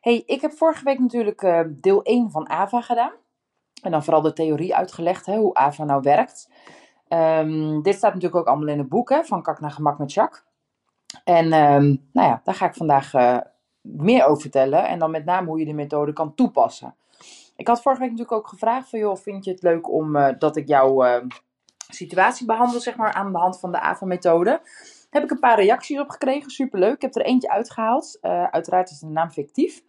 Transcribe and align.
Hey, 0.00 0.22
ik 0.26 0.40
heb 0.40 0.52
vorige 0.52 0.84
week 0.84 0.98
natuurlijk 0.98 1.42
uh, 1.42 1.60
deel 1.68 2.02
1 2.02 2.30
van 2.30 2.48
AVA 2.48 2.80
gedaan. 2.80 3.12
En 3.82 3.90
dan 3.90 4.04
vooral 4.04 4.22
de 4.22 4.32
theorie 4.32 4.74
uitgelegd, 4.74 5.26
hè, 5.26 5.36
hoe 5.36 5.54
AVA 5.54 5.84
nou 5.84 6.02
werkt. 6.02 6.48
Um, 7.08 7.82
dit 7.82 7.94
staat 7.94 8.14
natuurlijk 8.14 8.40
ook 8.40 8.46
allemaal 8.46 8.68
in 8.68 8.78
het 8.78 8.88
boek 8.88 9.10
hè, 9.10 9.24
van 9.24 9.42
Kak 9.42 9.60
naar 9.60 9.70
Gemak 9.70 9.98
met 9.98 10.12
Jacques. 10.12 10.44
En 11.24 11.44
um, 11.44 12.08
nou 12.12 12.28
ja, 12.28 12.40
daar 12.44 12.54
ga 12.54 12.66
ik 12.66 12.74
vandaag 12.74 13.14
uh, 13.14 13.38
meer 13.80 14.24
over 14.24 14.40
vertellen. 14.40 14.88
En 14.88 14.98
dan 14.98 15.10
met 15.10 15.24
name 15.24 15.48
hoe 15.48 15.58
je 15.58 15.64
de 15.64 15.72
methode 15.72 16.12
kan 16.12 16.34
toepassen. 16.34 16.94
Ik 17.56 17.66
had 17.66 17.82
vorige 17.82 18.00
week 18.00 18.10
natuurlijk 18.10 18.38
ook 18.38 18.48
gevraagd 18.48 18.88
van, 18.88 18.98
joh, 18.98 19.16
vind 19.16 19.44
je 19.44 19.50
het 19.50 19.62
leuk 19.62 19.90
om 19.90 20.16
uh, 20.16 20.28
dat 20.38 20.56
ik 20.56 20.68
jouw 20.68 21.04
uh, 21.04 21.26
situatie 21.88 22.46
behandel, 22.46 22.80
zeg 22.80 22.96
maar, 22.96 23.12
aan 23.12 23.32
de 23.32 23.38
hand 23.38 23.60
van 23.60 23.72
de 23.72 23.80
AVA-methode? 23.80 24.60
Heb 25.10 25.22
ik 25.22 25.30
een 25.30 25.38
paar 25.38 25.60
reacties 25.60 26.00
op 26.00 26.08
gekregen, 26.08 26.50
superleuk. 26.50 26.94
Ik 26.94 27.02
heb 27.02 27.14
er 27.14 27.24
eentje 27.24 27.50
uitgehaald. 27.50 28.18
uiteraard 28.50 28.90
is 28.90 28.98
de 28.98 29.06
naam 29.06 29.30
fictief. 29.30 29.82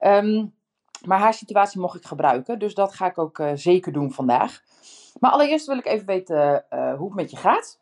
Um, 0.00 0.54
maar 1.06 1.18
haar 1.18 1.34
situatie 1.34 1.80
mocht 1.80 1.96
ik 1.96 2.04
gebruiken, 2.04 2.58
dus 2.58 2.74
dat 2.74 2.94
ga 2.94 3.06
ik 3.06 3.18
ook 3.18 3.38
uh, 3.38 3.50
zeker 3.54 3.92
doen 3.92 4.12
vandaag. 4.12 4.62
Maar 5.20 5.30
allereerst 5.30 5.66
wil 5.66 5.78
ik 5.78 5.86
even 5.86 6.06
weten 6.06 6.64
uh, 6.70 6.94
hoe 6.94 7.06
het 7.06 7.14
met 7.14 7.30
je 7.30 7.36
gaat. 7.36 7.78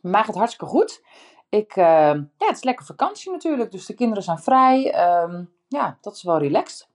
Mij 0.00 0.22
gaat 0.22 0.34
hartstikke 0.34 0.66
goed. 0.66 1.04
Ik, 1.48 1.76
uh, 1.76 1.84
ja, 2.14 2.46
het 2.46 2.56
is 2.56 2.62
lekker 2.62 2.84
vakantie 2.84 3.30
natuurlijk, 3.30 3.70
dus 3.70 3.86
de 3.86 3.94
kinderen 3.94 4.22
zijn 4.22 4.38
vrij. 4.38 5.10
Um, 5.22 5.52
ja, 5.68 5.98
dat 6.00 6.14
is 6.14 6.22
wel 6.22 6.38
relaxed. 6.38 6.88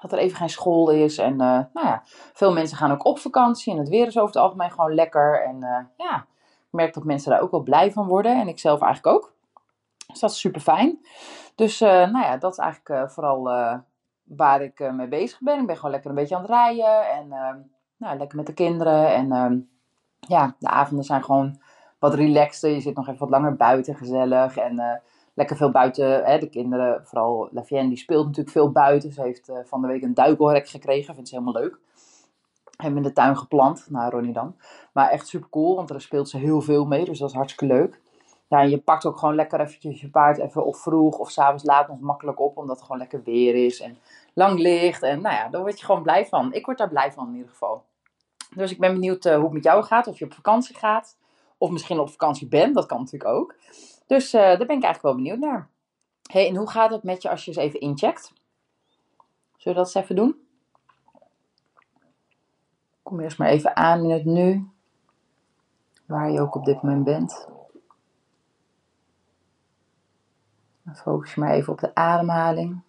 Dat 0.00 0.12
er 0.12 0.18
even 0.18 0.36
geen 0.36 0.50
school 0.50 0.90
is. 0.90 1.18
En 1.18 1.36
nou 1.36 1.66
ja, 1.72 2.02
veel 2.32 2.52
mensen 2.52 2.76
gaan 2.76 2.92
ook 2.92 3.04
op 3.04 3.18
vakantie. 3.18 3.72
En 3.72 3.78
het 3.78 3.88
weer 3.88 4.06
is 4.06 4.16
over 4.16 4.34
het 4.34 4.42
algemeen 4.42 4.70
gewoon 4.70 4.94
lekker. 4.94 5.44
En 5.44 5.58
ja, 5.96 6.26
ik 6.38 6.70
merk 6.70 6.94
dat 6.94 7.04
mensen 7.04 7.30
daar 7.30 7.40
ook 7.40 7.50
wel 7.50 7.62
blij 7.62 7.92
van 7.92 8.06
worden. 8.06 8.40
En 8.40 8.48
ik 8.48 8.58
zelf 8.58 8.80
eigenlijk 8.80 9.16
ook. 9.16 9.32
Dus 10.06 10.20
dat 10.20 10.30
is 10.30 10.40
super 10.40 10.60
fijn. 10.60 11.06
Dus 11.60 11.78
nou 11.78 12.18
ja, 12.18 12.36
dat 12.36 12.52
is 12.52 12.58
eigenlijk 12.58 13.10
vooral 13.10 13.42
waar 14.22 14.62
ik 14.62 14.92
mee 14.92 15.08
bezig 15.08 15.40
ben. 15.40 15.60
Ik 15.60 15.66
ben 15.66 15.76
gewoon 15.76 15.90
lekker 15.90 16.10
een 16.10 16.16
beetje 16.16 16.34
aan 16.34 16.40
het 16.40 16.50
rijden 16.50 17.08
en 17.08 17.26
uh, 17.26 17.54
nou, 17.96 18.18
lekker 18.18 18.36
met 18.36 18.46
de 18.46 18.54
kinderen. 18.54 19.14
En 19.14 19.26
uh, 19.26 19.60
ja, 20.18 20.54
de 20.58 20.68
avonden 20.68 21.04
zijn 21.04 21.24
gewoon 21.24 21.60
wat 21.98 22.14
relaxter. 22.14 22.70
Je 22.70 22.80
zit 22.80 22.94
nog 22.94 23.08
even 23.08 23.20
wat 23.20 23.30
langer 23.30 23.56
buiten, 23.56 23.96
gezellig. 23.96 24.56
En 24.56 24.78
eh, 24.78 24.96
lekker 25.34 25.56
veel 25.56 25.70
buiten. 25.70 26.24
Hè, 26.24 26.38
de 26.38 26.48
kinderen, 26.48 27.06
vooral 27.06 27.48
Lavienne, 27.52 27.88
die 27.88 27.98
speelt 27.98 28.26
natuurlijk 28.26 28.56
veel 28.56 28.72
buiten. 28.72 29.12
Ze 29.12 29.22
heeft 29.22 29.52
van 29.64 29.80
de 29.80 29.86
week 29.86 30.02
een 30.02 30.14
duikelrek 30.14 30.68
gekregen. 30.68 31.14
Vindt 31.14 31.28
ze 31.28 31.34
helemaal 31.34 31.62
leuk. 31.62 31.78
Hebben 32.76 32.96
in 32.96 33.08
de 33.08 33.12
tuin 33.12 33.36
geplant. 33.36 33.86
Nou, 33.90 34.10
Ronnie 34.10 34.32
dan. 34.32 34.56
Maar 34.92 35.10
echt 35.10 35.26
super 35.26 35.48
cool, 35.48 35.76
want 35.76 35.88
daar 35.88 36.00
speelt 36.00 36.28
ze 36.28 36.38
heel 36.38 36.60
veel 36.60 36.84
mee. 36.84 37.04
Dus 37.04 37.18
dat 37.18 37.28
is 37.28 37.34
hartstikke 37.34 37.74
leuk 37.74 38.00
ja, 38.50 38.60
je 38.60 38.78
pakt 38.78 39.06
ook 39.06 39.18
gewoon 39.18 39.34
lekker 39.34 39.60
eventjes 39.60 40.00
je 40.00 40.10
paard 40.10 40.38
even 40.38 40.64
of 40.64 40.78
vroeg 40.78 41.18
of 41.18 41.30
s'avonds 41.30 41.64
laat 41.64 41.88
nog 41.88 42.00
makkelijk 42.00 42.40
op, 42.40 42.56
omdat 42.56 42.76
het 42.76 42.84
gewoon 42.84 43.00
lekker 43.00 43.22
weer 43.22 43.54
is 43.54 43.80
en 43.80 43.98
lang 44.34 44.58
ligt. 44.58 45.02
En 45.02 45.20
nou 45.20 45.34
ja, 45.34 45.48
daar 45.48 45.60
word 45.60 45.78
je 45.78 45.84
gewoon 45.84 46.02
blij 46.02 46.26
van. 46.26 46.52
Ik 46.52 46.64
word 46.64 46.78
daar 46.78 46.88
blij 46.88 47.12
van 47.12 47.26
in 47.28 47.34
ieder 47.34 47.50
geval. 47.50 47.84
Dus 48.54 48.70
ik 48.70 48.78
ben 48.78 48.92
benieuwd 48.92 49.26
uh, 49.26 49.34
hoe 49.34 49.44
het 49.44 49.52
met 49.52 49.64
jou 49.64 49.82
gaat, 49.82 50.06
of 50.06 50.18
je 50.18 50.24
op 50.24 50.32
vakantie 50.32 50.76
gaat, 50.76 51.16
of 51.58 51.70
misschien 51.70 51.98
op 51.98 52.10
vakantie 52.10 52.48
bent, 52.48 52.74
dat 52.74 52.86
kan 52.86 52.98
natuurlijk 52.98 53.30
ook. 53.30 53.54
Dus 54.06 54.34
uh, 54.34 54.40
daar 54.40 54.66
ben 54.66 54.76
ik 54.76 54.82
eigenlijk 54.82 55.02
wel 55.02 55.14
benieuwd 55.14 55.38
naar. 55.38 55.68
hey, 56.30 56.48
en 56.48 56.56
hoe 56.56 56.70
gaat 56.70 56.90
het 56.90 57.02
met 57.02 57.22
je 57.22 57.30
als 57.30 57.44
je 57.44 57.50
eens 57.50 57.60
even 57.60 57.80
incheckt? 57.80 58.32
Zullen 59.56 59.78
we 59.78 59.84
dat 59.84 59.94
eens 59.94 60.04
even 60.04 60.16
doen? 60.16 60.36
Kom 63.02 63.20
eerst 63.20 63.38
maar 63.38 63.48
even 63.48 63.76
aan 63.76 64.02
in 64.02 64.10
het 64.10 64.24
nu, 64.24 64.68
waar 66.06 66.30
je 66.30 66.40
ook 66.40 66.54
op 66.54 66.64
dit 66.64 66.82
moment 66.82 67.04
bent. 67.04 67.48
Focus 70.94 71.34
je 71.34 71.40
maar 71.40 71.50
even 71.50 71.72
op 71.72 71.78
de 71.78 71.94
ademhaling. 71.94 72.82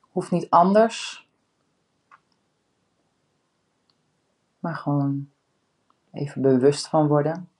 Hoeft 0.00 0.30
niet 0.30 0.50
anders. 0.50 1.28
Maar 4.58 4.74
gewoon 4.74 5.30
even 6.12 6.42
bewust 6.42 6.88
van 6.88 7.06
worden. 7.06 7.50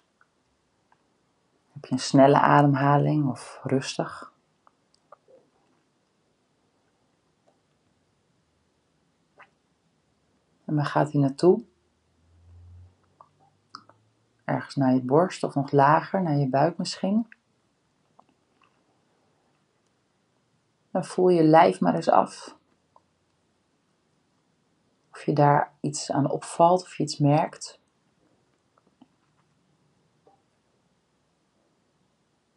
Heb 1.73 1.85
je 1.85 1.93
een 1.93 1.99
snelle 1.99 2.41
ademhaling 2.41 3.29
of 3.29 3.61
rustig? 3.63 4.33
En 10.65 10.75
waar 10.75 10.85
gaat 10.85 11.13
hij 11.13 11.21
naartoe? 11.21 11.65
Ergens 14.45 14.75
naar 14.75 14.95
je 14.95 15.03
borst 15.03 15.43
of 15.43 15.55
nog 15.55 15.71
lager, 15.71 16.23
naar 16.23 16.37
je 16.37 16.49
buik 16.49 16.79
misschien. 16.79 17.27
Dan 20.97 21.05
voel 21.05 21.29
je 21.29 21.43
lijf 21.43 21.81
maar 21.81 21.95
eens 21.95 22.09
af. 22.09 22.57
Of 25.13 25.25
je 25.25 25.33
daar 25.33 25.73
iets 25.81 26.11
aan 26.13 26.31
opvalt, 26.31 26.83
of 26.83 26.97
je 26.97 27.03
iets 27.03 27.19
merkt. 27.19 27.81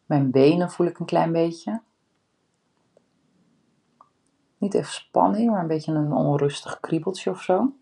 Mijn 0.06 0.30
benen 0.30 0.70
voel 0.70 0.86
ik 0.86 0.98
een 0.98 1.06
klein 1.06 1.32
beetje. 1.32 1.82
Niet 4.58 4.74
even 4.74 4.92
spanning, 4.92 5.50
maar 5.50 5.60
een 5.60 5.66
beetje 5.66 5.92
een 5.92 6.12
onrustig 6.12 6.80
kriebeltje 6.80 7.30
of 7.30 7.42
zo. 7.42 7.72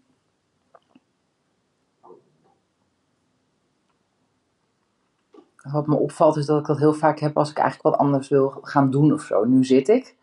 Wat 5.62 5.86
me 5.86 5.96
opvalt 5.96 6.36
is 6.36 6.46
dat 6.46 6.60
ik 6.60 6.66
dat 6.66 6.78
heel 6.78 6.94
vaak 6.94 7.18
heb 7.18 7.36
als 7.36 7.50
ik 7.50 7.58
eigenlijk 7.58 7.94
wat 7.94 8.06
anders 8.06 8.28
wil 8.28 8.48
gaan 8.62 8.90
doen 8.90 9.12
of 9.12 9.22
zo. 9.22 9.44
Nu 9.44 9.64
zit 9.64 9.88
ik. 9.88 10.16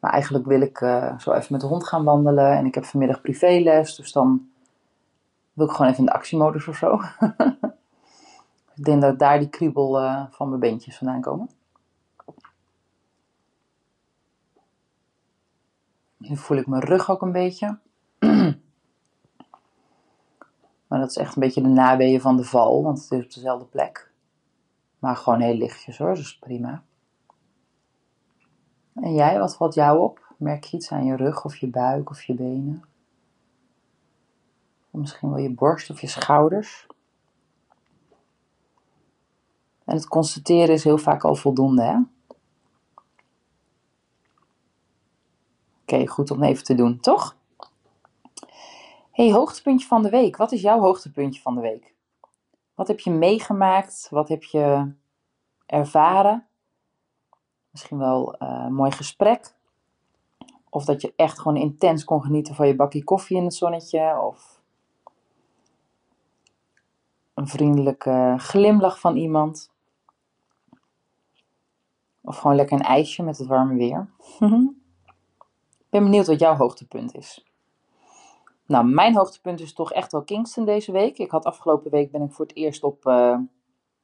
Maar 0.00 0.10
eigenlijk 0.10 0.46
wil 0.46 0.60
ik 0.60 0.80
uh, 0.80 1.18
zo 1.18 1.32
even 1.32 1.52
met 1.52 1.60
de 1.60 1.66
hond 1.66 1.86
gaan 1.86 2.04
wandelen. 2.04 2.56
En 2.56 2.66
ik 2.66 2.74
heb 2.74 2.84
vanmiddag 2.84 3.20
privéles. 3.20 3.96
Dus 3.96 4.12
dan 4.12 4.50
wil 5.52 5.66
ik 5.66 5.72
gewoon 5.72 5.86
even 5.90 5.98
in 5.98 6.06
de 6.06 6.12
actiemodus 6.12 6.68
of 6.68 6.76
zo. 6.76 7.00
ik 8.76 8.84
denk 8.84 9.02
dat 9.02 9.18
daar 9.18 9.38
die 9.38 9.48
kriebel 9.48 10.02
uh, 10.02 10.24
van 10.30 10.48
mijn 10.48 10.60
beentjes 10.60 10.96
vandaan 10.96 11.20
komen. 11.20 11.50
Nu 16.16 16.36
voel 16.36 16.56
ik 16.56 16.66
mijn 16.66 16.82
rug 16.82 17.10
ook 17.10 17.22
een 17.22 17.32
beetje. 17.32 17.78
maar 20.88 20.98
dat 20.98 21.10
is 21.10 21.16
echt 21.16 21.34
een 21.34 21.42
beetje 21.42 21.62
de 21.62 21.68
naweeën 21.68 22.20
van 22.20 22.36
de 22.36 22.44
val. 22.44 22.82
Want 22.82 23.02
het 23.02 23.10
is 23.10 23.24
op 23.24 23.32
dezelfde 23.32 23.66
plek. 23.66 24.10
Maar 24.98 25.16
gewoon 25.16 25.40
heel 25.40 25.54
lichtjes 25.54 25.98
hoor. 25.98 26.14
Dus 26.14 26.38
prima. 26.38 26.82
En 29.00 29.14
jij, 29.14 29.38
wat 29.38 29.56
valt 29.56 29.74
jou 29.74 30.00
op? 30.00 30.34
Merk 30.36 30.64
je 30.64 30.76
iets 30.76 30.92
aan 30.92 31.04
je 31.04 31.16
rug 31.16 31.44
of 31.44 31.56
je 31.56 31.66
buik 31.66 32.10
of 32.10 32.22
je 32.22 32.34
benen? 32.34 32.84
Of 34.90 35.00
misschien 35.00 35.28
wel 35.28 35.38
je 35.38 35.54
borst 35.54 35.90
of 35.90 36.00
je 36.00 36.06
schouders? 36.06 36.86
En 39.84 39.94
het 39.94 40.08
constateren 40.08 40.74
is 40.74 40.84
heel 40.84 40.98
vaak 40.98 41.24
al 41.24 41.34
voldoende, 41.34 41.82
hè? 41.82 41.98
Oké, 45.82 46.06
goed 46.06 46.30
om 46.30 46.42
even 46.42 46.64
te 46.64 46.74
doen, 46.74 47.00
toch? 47.00 47.36
hey, 49.18 49.32
hoogtepuntje 49.32 49.86
van 49.86 50.02
de 50.02 50.10
week. 50.10 50.36
Wat 50.36 50.52
is 50.52 50.60
jouw 50.60 50.80
hoogtepuntje 50.80 51.40
van 51.40 51.54
de 51.54 51.60
week? 51.60 51.94
Wat 52.74 52.88
heb 52.88 53.00
je 53.00 53.10
meegemaakt? 53.10 54.06
Wat 54.10 54.28
heb 54.28 54.42
je 54.42 54.92
ervaren? 55.66 56.47
Misschien 57.78 57.98
wel 57.98 58.34
een 58.38 58.74
mooi 58.74 58.90
gesprek. 58.90 59.54
Of 60.68 60.84
dat 60.84 61.00
je 61.00 61.12
echt 61.16 61.38
gewoon 61.38 61.56
intens 61.56 62.04
kon 62.04 62.22
genieten 62.22 62.54
van 62.54 62.66
je 62.66 62.76
bakje 62.76 63.04
koffie 63.04 63.36
in 63.36 63.44
het 63.44 63.54
zonnetje. 63.54 64.20
Of 64.20 64.60
een 67.34 67.48
vriendelijke 67.48 68.34
glimlach 68.36 69.00
van 69.00 69.16
iemand. 69.16 69.70
Of 72.20 72.36
gewoon 72.36 72.56
lekker 72.56 72.78
een 72.78 72.84
ijsje 72.84 73.22
met 73.22 73.38
het 73.38 73.46
warme 73.46 73.74
weer. 73.74 74.08
Ik 75.78 75.88
ben 75.88 76.02
benieuwd 76.02 76.26
wat 76.26 76.40
jouw 76.40 76.54
hoogtepunt 76.54 77.14
is. 77.14 77.46
Nou, 78.66 78.86
mijn 78.86 79.16
hoogtepunt 79.16 79.60
is 79.60 79.72
toch 79.72 79.92
echt 79.92 80.12
wel 80.12 80.24
Kingston 80.24 80.64
deze 80.64 80.92
week. 80.92 81.18
Ik 81.18 81.30
had 81.30 81.44
afgelopen 81.44 81.90
week 81.90 82.10
ben 82.10 82.22
ik 82.22 82.32
voor 82.32 82.46
het 82.46 82.56
eerst 82.56 82.82
op, 82.82 83.06
uh, 83.06 83.38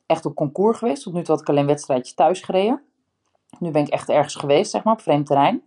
echt 0.07 0.27
op 0.27 0.35
concours 0.35 0.79
geweest. 0.79 1.03
Tot 1.03 1.13
nu 1.13 1.23
toe 1.23 1.35
had 1.35 1.41
ik 1.41 1.49
alleen 1.49 1.67
wedstrijdjes 1.67 2.15
thuis 2.15 2.41
gereden. 2.41 2.83
Nu 3.59 3.71
ben 3.71 3.83
ik 3.83 3.89
echt 3.89 4.09
ergens 4.09 4.35
geweest, 4.35 4.71
zeg 4.71 4.85
maar, 4.85 4.93
op 4.95 5.01
vreemd 5.01 5.27
terrein. 5.27 5.63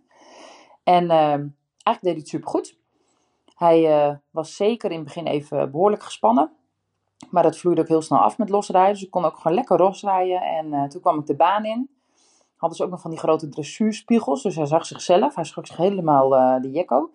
En 0.82 1.04
uh, 1.04 1.10
eigenlijk 1.10 1.52
deed 1.82 2.02
hij 2.02 2.14
het 2.14 2.28
supergoed. 2.28 2.78
Hij 3.54 4.08
uh, 4.08 4.14
was 4.30 4.56
zeker 4.56 4.90
in 4.90 4.96
het 4.96 5.04
begin 5.04 5.26
even 5.26 5.70
behoorlijk 5.70 6.02
gespannen. 6.02 6.52
Maar 7.30 7.42
dat 7.42 7.58
vloeide 7.58 7.80
ook 7.80 7.88
heel 7.88 8.02
snel 8.02 8.18
af 8.18 8.38
met 8.38 8.48
losrijden. 8.48 8.92
Dus 8.92 9.02
ik 9.02 9.10
kon 9.10 9.24
ook 9.24 9.36
gewoon 9.36 9.56
lekker 9.56 9.78
losrijden. 9.78 10.42
En 10.42 10.66
uh, 10.66 10.84
toen 10.84 11.00
kwam 11.00 11.18
ik 11.18 11.26
de 11.26 11.36
baan 11.36 11.64
in. 11.64 11.90
Hadden 12.56 12.78
ze 12.78 12.84
ook 12.84 12.90
nog 12.90 13.00
van 13.00 13.10
die 13.10 13.18
grote 13.18 13.48
dressuurspiegels. 13.48 14.42
Dus 14.42 14.56
hij 14.56 14.66
zag 14.66 14.86
zichzelf. 14.86 15.34
Hij 15.34 15.44
schrok 15.44 15.66
zich 15.66 15.76
helemaal 15.76 16.34
uh, 16.34 16.62
de 16.62 16.70
jekko. 16.70 17.10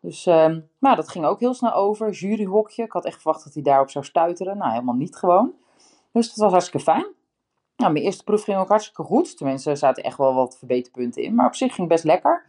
Dus 0.00 0.26
uh, 0.26 0.56
maar 0.78 0.96
dat 0.96 1.08
ging 1.08 1.24
ook 1.24 1.40
heel 1.40 1.54
snel 1.54 1.72
over. 1.72 2.10
Juryhokje. 2.10 2.82
Ik 2.82 2.92
had 2.92 3.04
echt 3.04 3.22
verwacht 3.22 3.44
dat 3.44 3.54
hij 3.54 3.62
daarop 3.62 3.90
zou 3.90 4.04
stuiteren. 4.04 4.58
Nou, 4.58 4.70
helemaal 4.72 4.94
niet 4.94 5.16
gewoon. 5.16 5.52
Dus 6.12 6.28
dat 6.28 6.36
was 6.36 6.50
hartstikke 6.50 6.84
fijn. 6.84 7.06
Nou, 7.84 7.96
mijn 7.96 8.08
eerste 8.08 8.24
proef 8.24 8.44
ging 8.44 8.58
ook 8.58 8.68
hartstikke 8.68 9.02
goed. 9.02 9.36
Tenminste, 9.36 9.70
er 9.70 9.76
zaten 9.76 10.02
echt 10.02 10.18
wel 10.18 10.34
wat 10.34 10.58
verbeterpunten 10.58 11.22
in. 11.22 11.34
Maar 11.34 11.46
op 11.46 11.54
zich 11.54 11.74
ging 11.74 11.88
best 11.88 12.04
lekker. 12.04 12.46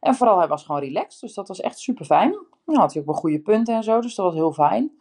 En 0.00 0.14
vooral, 0.14 0.38
hij 0.38 0.48
was 0.48 0.64
gewoon 0.64 0.80
relaxed. 0.80 1.20
Dus 1.20 1.34
dat 1.34 1.48
was 1.48 1.60
echt 1.60 1.78
super 1.78 2.04
fijn. 2.04 2.30
Nou, 2.64 2.78
had 2.78 2.92
hij 2.92 3.00
ook 3.00 3.08
wel 3.08 3.16
goede 3.16 3.40
punten 3.40 3.74
en 3.74 3.82
zo. 3.82 4.00
Dus 4.00 4.14
dat 4.14 4.26
was 4.26 4.34
heel 4.34 4.52
fijn. 4.52 4.92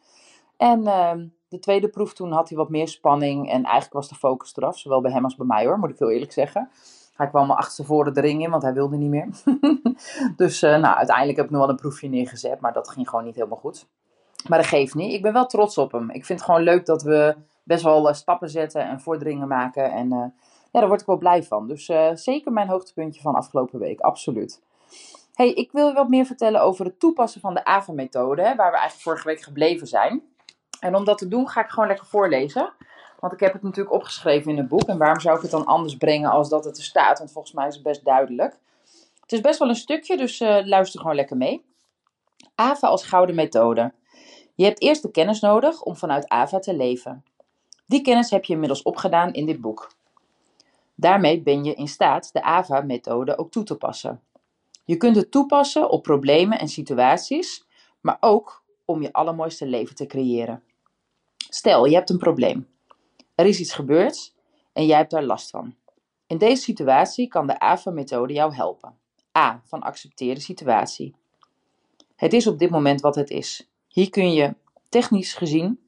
En 0.58 0.80
uh, 0.80 1.12
de 1.48 1.60
tweede 1.60 1.90
proef 1.90 2.14
toen 2.14 2.32
had 2.32 2.50
hij 2.50 2.58
wat 2.58 2.70
meer 2.70 2.88
spanning. 2.88 3.50
En 3.50 3.64
eigenlijk 3.64 3.94
was 3.94 4.10
de 4.10 4.16
focus 4.16 4.56
eraf. 4.56 4.78
Zowel 4.78 5.02
bij 5.02 5.12
hem 5.12 5.24
als 5.24 5.36
bij 5.36 5.46
mij 5.46 5.66
hoor, 5.66 5.80
moet 5.80 5.90
ik 5.90 6.00
heel 6.00 6.12
eerlijk 6.12 6.32
zeggen. 6.32 6.70
Hij 7.14 7.28
kwam 7.28 7.50
al 7.50 7.58
achterstevoren 7.58 8.14
de 8.14 8.22
ring 8.22 8.44
in, 8.44 8.50
want 8.50 8.64
hij 8.64 8.74
wilde 8.74 8.98
niet 8.98 9.10
meer. 9.10 9.30
dus 10.36 10.64
uh, 10.64 10.70
nou, 10.70 10.96
uiteindelijk 10.96 11.38
heb 11.38 11.46
ik 11.46 11.52
nog 11.52 11.62
wel 11.62 11.70
een 11.70 11.76
proefje 11.76 12.10
neergezet. 12.10 12.60
Maar 12.60 12.74
dat 12.74 12.90
ging 12.90 13.10
gewoon 13.10 13.26
niet 13.26 13.36
helemaal 13.36 13.58
goed. 13.58 13.88
Maar 14.48 14.58
dat 14.58 14.68
geeft 14.68 14.96
niet. 14.96 15.14
Ik 15.14 15.22
ben 15.22 15.34
wel 15.34 15.46
trots 15.46 15.78
op 15.78 15.92
hem. 15.92 16.10
Ik 16.10 16.26
vind 16.26 16.40
het 16.40 16.50
gewoon 16.50 16.64
leuk 16.64 16.86
dat 16.86 17.04
we 17.04 17.36
best 17.70 17.84
wel 17.84 18.08
uh, 18.08 18.14
stappen 18.14 18.50
zetten 18.50 18.82
en 18.82 19.02
vorderingen 19.02 19.48
maken. 19.48 19.92
En 19.92 20.06
uh, 20.06 20.26
ja, 20.72 20.80
daar 20.80 20.88
word 20.88 21.02
ik 21.02 21.08
wel 21.08 21.18
blij 21.18 21.44
van. 21.44 21.68
Dus 21.68 21.92
zeker 22.14 22.52
mijn 22.52 22.68
hoogtepuntje 22.68 23.22
van 23.22 23.36
afgelopen 23.36 23.80
week. 23.80 24.00
Absoluut. 24.00 24.62
Hey, 25.34 25.54
ik 25.54 25.72
wil 25.72 25.94
wat 25.94 26.10
meer 26.10 26.26
vertellen 26.26 26.62
over 26.62 26.86
het 26.86 27.00
toepassen 27.00 27.42
van 27.42 27.54
de 27.54 27.66
AVA-methode. 27.66 28.42
Waar 28.42 28.56
we 28.56 28.78
eigenlijk 28.78 29.02
vorige 29.02 29.28
week 29.28 29.42
gebleven 29.42 29.88
zijn. 29.88 30.22
En 30.80 30.96
om 30.96 31.06
dat 31.06 31.18
te 31.18 31.28
doen 31.28 31.50
ga 31.50 31.64
ik 31.64 31.70
gewoon 31.70 31.88
lekker 31.88 32.06
voorlezen. 32.06 32.74
Want 33.20 33.34
ik 33.34 33.40
heb 33.40 33.54
het 33.54 33.62
natuurlijk 33.62 33.96
opgeschreven 33.96 34.52
in 34.52 34.58
het 34.58 34.68
boek. 34.68 34.84
En 34.84 34.98
waarom 34.98 35.20
zou 35.20 35.36
ik 35.36 35.42
het 35.42 35.52
dan 35.52 35.66
anders 35.66 35.98
brengen 35.98 36.30
als 36.30 36.50
dat 36.50 36.66
het 36.66 36.78
er 36.78 36.84
staat? 36.84 37.18
Want 37.18 37.32
volgens 37.32 37.54
mij 37.54 37.68
is 37.68 37.74
het 37.74 37.84
best 37.84 38.06
duidelijk. 38.06 38.58
Het 39.22 39.32
is 39.32 39.42
best 39.42 39.60
wel 39.60 39.70
een 39.70 39.76
stukje, 39.76 40.18
dus 40.18 40.40
luister 40.64 41.00
gewoon 41.00 41.16
lekker 41.16 41.38
mee. 41.38 41.66
AVA 42.56 42.88
als 42.88 43.06
gouden 43.06 43.36
methode. 43.36 43.94
Je 44.56 44.66
hebt 44.66 44.82
eerst 44.82 45.02
de 45.02 45.12
kennis 45.12 45.40
nodig 45.40 45.82
om 45.82 45.96
vanuit 45.96 46.30
AVA 46.30 46.60
te 46.60 46.76
leven. 46.76 47.24
Die 47.90 48.02
kennis 48.02 48.30
heb 48.30 48.46
je 48.46 48.54
inmiddels 48.54 48.82
opgedaan 48.82 49.34
in 49.34 49.46
dit 49.46 49.62
boek. 49.62 49.92
Daarmee 50.96 51.42
ben 51.42 51.64
je 51.64 51.74
in 51.74 51.88
staat 51.88 52.34
de 52.34 52.42
AVA-methode 52.42 53.38
ook 53.38 53.52
toe 53.52 53.64
te 53.64 53.76
passen. 53.76 54.22
Je 54.86 54.98
kunt 54.98 55.16
het 55.16 55.32
toepassen 55.32 55.90
op 55.90 56.04
problemen 56.04 56.60
en 56.60 56.68
situaties, 56.68 57.66
maar 58.02 58.18
ook 58.20 58.64
om 58.86 59.02
je 59.02 59.14
allermooiste 59.14 59.66
leven 59.66 59.96
te 59.96 60.06
creëren. 60.06 60.64
Stel, 61.50 61.86
je 61.86 61.96
hebt 61.96 62.10
een 62.10 62.18
probleem. 62.18 62.68
Er 63.36 63.46
is 63.46 63.60
iets 63.60 63.74
gebeurd 63.74 64.34
en 64.74 64.86
jij 64.86 64.98
hebt 64.98 65.12
daar 65.12 65.24
last 65.24 65.50
van. 65.50 65.76
In 66.28 66.38
deze 66.38 66.62
situatie 66.62 67.28
kan 67.28 67.48
de 67.48 67.60
AVA-methode 67.60 68.34
jou 68.34 68.54
helpen. 68.54 68.98
A. 69.38 69.62
Van 69.66 69.82
accepteer 69.82 70.36
de 70.36 70.42
situatie. 70.42 71.16
Het 72.16 72.34
is 72.34 72.48
op 72.48 72.60
dit 72.60 72.70
moment 72.70 73.02
wat 73.02 73.16
het 73.16 73.30
is. 73.30 73.70
Hier 73.88 74.10
kun 74.10 74.34
je 74.34 74.56
technisch 74.90 75.34
gezien. 75.34 75.80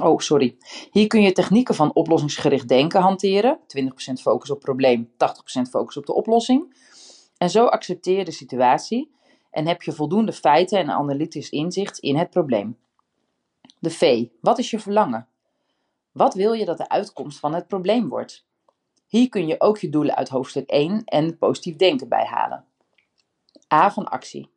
Oh, 0.00 0.18
sorry. 0.18 0.56
Hier 0.90 1.06
kun 1.06 1.22
je 1.22 1.32
technieken 1.32 1.74
van 1.74 1.94
oplossingsgericht 1.94 2.68
denken 2.68 3.00
hanteren. 3.00 3.58
20% 3.58 3.62
focus 4.20 4.50
op 4.50 4.60
probleem, 4.60 5.10
80% 5.12 5.16
focus 5.70 5.96
op 5.96 6.06
de 6.06 6.14
oplossing. 6.14 6.76
En 7.38 7.50
zo 7.50 7.64
accepteer 7.64 8.18
je 8.18 8.24
de 8.24 8.30
situatie 8.30 9.10
en 9.50 9.66
heb 9.66 9.82
je 9.82 9.92
voldoende 9.92 10.32
feiten 10.32 10.78
en 10.78 10.90
analytisch 10.90 11.50
inzicht 11.50 11.98
in 11.98 12.16
het 12.16 12.30
probleem. 12.30 12.78
De 13.78 13.90
V. 13.90 14.26
Wat 14.40 14.58
is 14.58 14.70
je 14.70 14.78
verlangen? 14.78 15.28
Wat 16.12 16.34
wil 16.34 16.52
je 16.52 16.64
dat 16.64 16.78
de 16.78 16.88
uitkomst 16.88 17.38
van 17.38 17.54
het 17.54 17.66
probleem 17.66 18.08
wordt? 18.08 18.46
Hier 19.06 19.28
kun 19.28 19.46
je 19.46 19.60
ook 19.60 19.78
je 19.78 19.88
doelen 19.88 20.16
uit 20.16 20.28
hoofdstuk 20.28 20.70
1 20.70 21.04
en 21.04 21.38
positief 21.38 21.76
denken 21.76 22.08
bijhalen. 22.08 22.64
A 23.74 23.90
van 23.90 24.08
actie. 24.08 24.50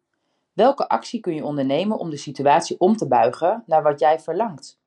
Welke 0.54 0.90
actie 0.90 1.20
kun 1.20 1.36
je 1.36 1.44
ondernemen 1.44 1.98
om 1.98 2.10
de 2.10 2.18
situatie 2.18 2.80
om 2.80 2.98
te 2.98 3.08
buigen 3.08 3.64
naar 3.66 3.84
wat 3.84 4.00
jij 4.00 4.20
verlangt? 4.20 4.81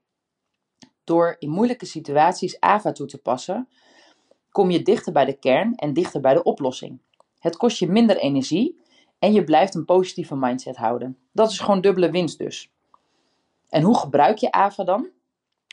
Door 1.04 1.36
in 1.38 1.50
moeilijke 1.50 1.86
situaties 1.86 2.60
AVA 2.60 2.92
toe 2.92 3.06
te 3.06 3.18
passen, 3.18 3.68
kom 4.50 4.70
je 4.70 4.82
dichter 4.82 5.12
bij 5.12 5.24
de 5.24 5.38
kern 5.38 5.74
en 5.74 5.92
dichter 5.92 6.20
bij 6.20 6.34
de 6.34 6.42
oplossing. 6.42 7.00
Het 7.38 7.56
kost 7.56 7.78
je 7.78 7.88
minder 7.88 8.16
energie 8.16 8.80
en 9.18 9.32
je 9.32 9.44
blijft 9.44 9.74
een 9.74 9.84
positieve 9.84 10.36
mindset 10.36 10.76
houden. 10.76 11.18
Dat 11.32 11.50
is 11.50 11.58
gewoon 11.58 11.80
dubbele 11.80 12.10
winst 12.10 12.38
dus. 12.38 12.70
En 13.68 13.82
hoe 13.82 13.98
gebruik 13.98 14.38
je 14.38 14.52
AVA 14.52 14.84
dan? 14.84 15.08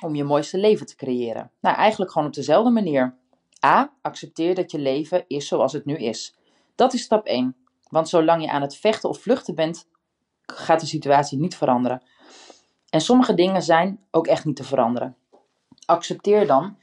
Om 0.04 0.16
je 0.16 0.24
mooiste 0.24 0.57
leven 0.57 0.86
te 0.86 0.95
creëren. 0.95 1.51
Nou, 1.60 1.75
eigenlijk 1.75 2.12
gewoon 2.12 2.28
op 2.28 2.33
dezelfde 2.33 2.72
manier. 2.72 3.16
A. 3.66 3.94
Accepteer 4.01 4.56
dat 4.56 4.72
je 4.72 4.80
leven 4.80 5.24
is 5.28 5.48
zoals 5.48 5.74
het 5.74 5.86
nu 5.86 5.95
is. 5.95 6.36
Dat 6.75 6.94
is 6.94 7.01
stap 7.01 7.25
1. 7.25 7.56
Want 7.89 8.10
zolang 8.10 8.42
je 8.42 8.51
aan 8.51 8.62
het 8.62 8.75
vechten 8.75 9.10
of 9.10 9.22
vluchten 9.22 9.56
bent, 9.56 9.88
gaat 10.45 10.80
de 10.80 10.86
situatie 10.86 11.38
niet 11.38 11.57
veranderen. 11.57 12.04
En 12.89 13.01
sommige 13.01 13.33
dingen 13.33 13.62
zijn 13.62 14.00
ook 14.12 14.28
echt 14.28 14.45
niet 14.45 14.56
te 14.56 14.63
veranderen. 14.63 15.16
Accepteer 15.92 16.48
dan 16.48 16.78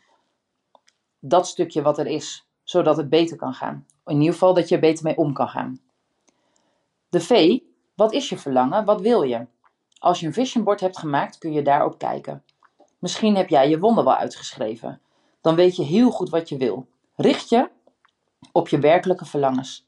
dat 1.18 1.46
stukje 1.46 1.82
wat 1.82 1.98
er 1.98 2.06
is, 2.06 2.48
zodat 2.62 2.96
het 2.96 3.08
beter 3.08 3.36
kan 3.36 3.54
gaan. 3.54 3.86
In 4.06 4.18
ieder 4.18 4.32
geval 4.32 4.54
dat 4.54 4.68
je 4.68 4.74
er 4.74 4.80
beter 4.80 5.04
mee 5.04 5.16
om 5.16 5.32
kan 5.32 5.48
gaan. 5.48 5.80
De 7.08 7.20
V, 7.20 7.58
wat 7.94 8.12
is 8.12 8.28
je 8.28 8.38
verlangen? 8.38 8.84
Wat 8.84 9.00
wil 9.00 9.22
je? 9.22 9.46
Als 9.98 10.20
je 10.20 10.26
een 10.26 10.32
vision 10.32 10.64
board 10.64 10.80
hebt 10.80 10.98
gemaakt, 10.98 11.38
kun 11.38 11.52
je 11.52 11.62
daarop 11.62 11.98
kijken. 11.98 12.44
Misschien 12.98 13.36
heb 13.36 13.48
jij 13.48 13.68
je 13.68 13.78
wonder 13.78 14.04
wel 14.04 14.14
uitgeschreven. 14.14 15.00
Dan 15.40 15.54
weet 15.54 15.76
je 15.76 15.82
heel 15.82 16.10
goed 16.10 16.30
wat 16.30 16.48
je 16.48 16.56
wil. 16.56 16.86
Richt 17.16 17.48
je 17.48 17.70
op 18.52 18.68
je 18.68 18.78
werkelijke 18.78 19.24
verlangens. 19.24 19.86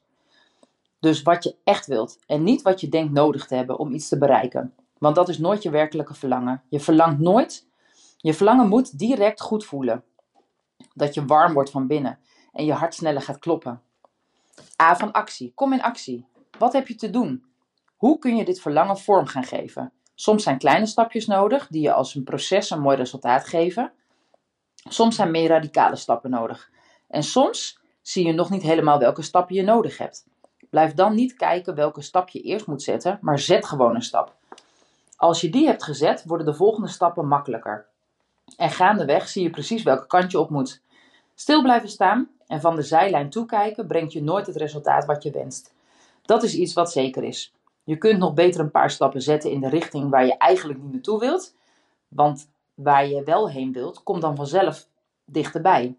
Dus 0.99 1.21
wat 1.21 1.43
je 1.43 1.55
echt 1.63 1.87
wilt 1.87 2.19
en 2.25 2.43
niet 2.43 2.61
wat 2.61 2.81
je 2.81 2.89
denkt 2.89 3.13
nodig 3.13 3.47
te 3.47 3.55
hebben 3.55 3.79
om 3.79 3.93
iets 3.93 4.07
te 4.07 4.17
bereiken. 4.17 4.73
Want 4.97 5.15
dat 5.15 5.29
is 5.29 5.37
nooit 5.37 5.63
je 5.63 5.69
werkelijke 5.69 6.13
verlangen. 6.13 6.63
Je 6.69 6.79
verlangt 6.79 7.19
nooit. 7.19 7.69
Je 8.21 8.33
verlangen 8.33 8.67
moet 8.67 8.99
direct 8.99 9.41
goed 9.41 9.65
voelen. 9.65 10.03
Dat 10.93 11.13
je 11.13 11.25
warm 11.25 11.53
wordt 11.53 11.71
van 11.71 11.87
binnen 11.87 12.19
en 12.51 12.65
je 12.65 12.73
hart 12.73 12.93
sneller 12.93 13.21
gaat 13.21 13.39
kloppen. 13.39 13.81
A 14.81 14.95
van 14.95 15.11
actie. 15.11 15.51
Kom 15.55 15.73
in 15.73 15.81
actie. 15.81 16.25
Wat 16.57 16.73
heb 16.73 16.87
je 16.87 16.95
te 16.95 17.09
doen? 17.09 17.45
Hoe 17.95 18.19
kun 18.19 18.35
je 18.35 18.45
dit 18.45 18.61
verlangen 18.61 18.97
vorm 18.97 19.25
gaan 19.25 19.43
geven? 19.43 19.93
Soms 20.15 20.43
zijn 20.43 20.57
kleine 20.57 20.85
stapjes 20.85 21.27
nodig 21.27 21.67
die 21.67 21.81
je 21.81 21.93
als 21.93 22.15
een 22.15 22.23
proces 22.23 22.69
een 22.69 22.81
mooi 22.81 22.97
resultaat 22.97 23.45
geven. 23.45 23.93
Soms 24.89 25.15
zijn 25.15 25.31
meer 25.31 25.47
radicale 25.47 25.95
stappen 25.95 26.29
nodig. 26.29 26.69
En 27.07 27.23
soms 27.23 27.79
zie 28.01 28.25
je 28.25 28.33
nog 28.33 28.49
niet 28.49 28.61
helemaal 28.61 28.99
welke 28.99 29.21
stappen 29.21 29.55
je 29.55 29.63
nodig 29.63 29.97
hebt. 29.97 30.25
Blijf 30.69 30.93
dan 30.93 31.15
niet 31.15 31.33
kijken 31.33 31.75
welke 31.75 32.01
stap 32.01 32.29
je 32.29 32.41
eerst 32.41 32.67
moet 32.67 32.83
zetten, 32.83 33.17
maar 33.21 33.39
zet 33.39 33.65
gewoon 33.65 33.95
een 33.95 34.01
stap. 34.01 34.35
Als 35.15 35.41
je 35.41 35.49
die 35.49 35.67
hebt 35.67 35.83
gezet, 35.83 36.23
worden 36.25 36.45
de 36.45 36.53
volgende 36.53 36.87
stappen 36.87 37.27
makkelijker. 37.27 37.90
En 38.61 38.69
gaandeweg 38.69 39.27
zie 39.27 39.43
je 39.43 39.49
precies 39.49 39.83
welke 39.83 40.07
kant 40.07 40.31
je 40.31 40.39
op 40.39 40.49
moet. 40.49 40.81
Stil 41.35 41.61
blijven 41.61 41.89
staan 41.89 42.29
en 42.47 42.61
van 42.61 42.75
de 42.75 42.81
zijlijn 42.81 43.29
toekijken 43.29 43.87
brengt 43.87 44.13
je 44.13 44.23
nooit 44.23 44.47
het 44.47 44.55
resultaat 44.55 45.05
wat 45.05 45.23
je 45.23 45.31
wenst. 45.31 45.73
Dat 46.21 46.43
is 46.43 46.55
iets 46.55 46.73
wat 46.73 46.91
zeker 46.91 47.23
is. 47.23 47.53
Je 47.83 47.97
kunt 47.97 48.19
nog 48.19 48.33
beter 48.33 48.59
een 48.59 48.71
paar 48.71 48.91
stappen 48.91 49.21
zetten 49.21 49.51
in 49.51 49.59
de 49.59 49.69
richting 49.69 50.09
waar 50.09 50.25
je 50.25 50.37
eigenlijk 50.37 50.81
niet 50.81 50.91
naartoe 50.91 51.19
wilt. 51.19 51.55
Want 52.07 52.49
waar 52.73 53.07
je 53.07 53.23
wel 53.23 53.49
heen 53.49 53.71
wilt, 53.71 54.03
kom 54.03 54.19
dan 54.19 54.35
vanzelf 54.35 54.87
dichterbij. 55.25 55.95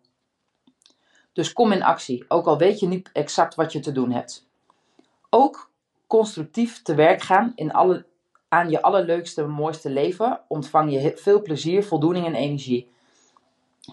Dus 1.33 1.53
kom 1.53 1.73
in 1.73 1.83
actie, 1.83 2.25
ook 2.29 2.47
al 2.47 2.59
weet 2.59 2.81
je 2.81 2.87
niet 2.87 3.11
exact 3.13 3.55
wat 3.55 3.73
je 3.73 3.81
te 3.81 3.93
doen 3.93 4.11
hebt. 4.11 4.47
Ook 5.31 5.71
constructief 6.07 6.83
te 6.83 6.95
werk 6.95 7.23
gaan 7.23 7.53
in 7.55 7.73
alle, 7.73 8.07
aan 8.53 8.71
je 8.71 8.83
allerleukste, 8.83 9.47
mooiste 9.47 9.91
leven 9.91 10.41
ontvang 10.49 10.93
je 10.93 11.13
veel 11.17 11.43
plezier, 11.43 11.85
voldoening 11.85 12.27
en 12.27 12.35
energie. 12.35 12.91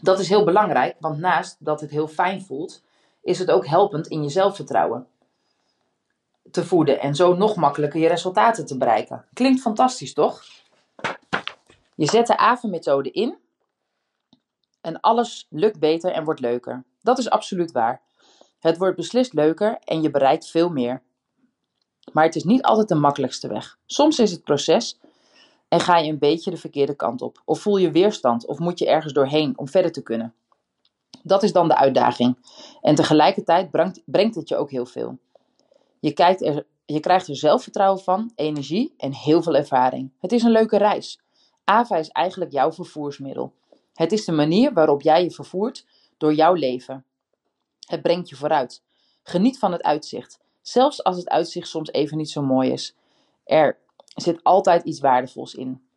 Dat 0.02 0.20
is 0.20 0.30
heel 0.30 0.44
belangrijk, 0.44 0.96
want 1.00 1.20
naast 1.20 1.56
dat 1.60 1.82
het 1.82 1.90
heel 1.90 2.08
fijn 2.08 2.42
voelt, 2.42 2.84
is 3.22 3.40
het 3.40 3.52
ook 3.52 3.68
helpend 3.68 4.08
in 4.08 4.24
je 4.24 4.30
zelfvertrouwen 4.30 5.08
te 6.52 6.66
voeden 6.66 7.00
en 7.00 7.16
zo 7.16 7.34
nog 7.34 7.56
makkelijker 7.56 8.00
je 8.00 8.08
resultaten 8.08 8.66
te 8.66 8.78
bereiken. 8.78 9.26
Klinkt 9.34 9.62
fantastisch, 9.62 10.14
toch? 10.14 10.44
Je 11.96 12.06
zet 12.06 12.28
de 12.28 12.38
AVE-methode 12.38 13.12
in 13.12 13.38
en 14.82 15.00
alles 15.00 15.48
lukt 15.50 15.80
beter 15.80 16.12
en 16.12 16.24
wordt 16.24 16.40
leuker. 16.40 16.84
Dat 17.02 17.18
is 17.18 17.30
absoluut 17.30 17.72
waar. 17.72 18.02
Het 18.60 18.78
wordt 18.78 18.96
beslist 18.96 19.34
leuker 19.34 19.78
en 19.84 20.02
je 20.02 20.10
bereikt 20.10 20.50
veel 20.50 20.70
meer. 20.70 21.02
Maar 22.14 22.24
het 22.24 22.36
is 22.36 22.44
niet 22.44 22.62
altijd 22.62 22.88
de 22.88 22.96
makkelijkste 22.96 23.48
weg. 23.48 23.78
Soms 23.86 24.20
is 24.20 24.32
het 24.32 24.44
proces 24.44 25.00
en 25.68 25.80
ga 25.80 25.98
je 25.98 26.12
een 26.12 26.20
beetje 26.20 26.52
de 26.52 26.58
verkeerde 26.58 26.96
kant 26.96 27.22
op. 27.22 27.42
Of 27.46 27.62
voel 27.62 27.78
je 27.78 27.92
weerstand 27.92 28.46
of 28.46 28.60
moet 28.60 28.80
je 28.80 28.88
ergens 28.88 29.14
doorheen 29.14 29.54
om 29.58 29.68
verder 29.68 29.92
te 29.92 30.04
kunnen. 30.04 30.34
Dat 31.24 31.44
is 31.44 31.52
dan 31.52 31.68
de 31.68 31.76
uitdaging. 31.76 32.38
En 32.82 32.96
tegelijkertijd 32.96 33.72
brengt, 33.72 34.02
brengt 34.06 34.36
het 34.36 34.50
je 34.50 34.56
ook 34.56 34.72
heel 34.72 34.86
veel. 34.86 35.18
Je 36.00 36.14
er 36.14 36.66
je 36.94 37.00
krijgt 37.00 37.28
er 37.28 37.36
zelfvertrouwen 37.36 38.04
van, 38.04 38.32
energie 38.36 38.94
en 38.98 39.14
heel 39.14 39.42
veel 39.42 39.56
ervaring. 39.56 40.12
Het 40.20 40.32
is 40.32 40.44
een 40.44 40.52
leuke 40.52 40.78
reis. 40.78 41.20
AVA 41.64 41.98
is 41.98 42.10
eigenlijk 42.10 42.52
jouw 42.52 42.72
vervoersmiddel. 42.72 43.54
Het 43.94 44.12
is 44.12 44.26
de 44.26 44.32
manier 44.32 44.74
waarop 44.74 45.02
jij 45.02 45.24
je 45.24 45.32
vervoert 45.32 45.86
door 46.18 46.34
jouw 46.34 46.54
leven. 46.54 47.06
Het 47.88 48.02
brengt 48.02 48.30
je 48.30 48.36
vooruit. 48.36 48.84
Geniet 49.24 49.60
van 49.60 49.72
het 49.72 49.84
uitzicht, 49.84 50.40
zelfs 50.62 51.04
als 51.04 51.18
het 51.18 51.30
uitzicht 51.30 51.68
soms 51.68 51.92
even 51.92 52.18
niet 52.18 52.30
zo 52.30 52.42
mooi 52.42 52.72
is. 52.72 52.96
Er 53.44 53.78
zit 54.16 54.44
altijd 54.44 54.84
iets 54.84 55.00
waardevols 55.00 55.54
in. 55.54 55.88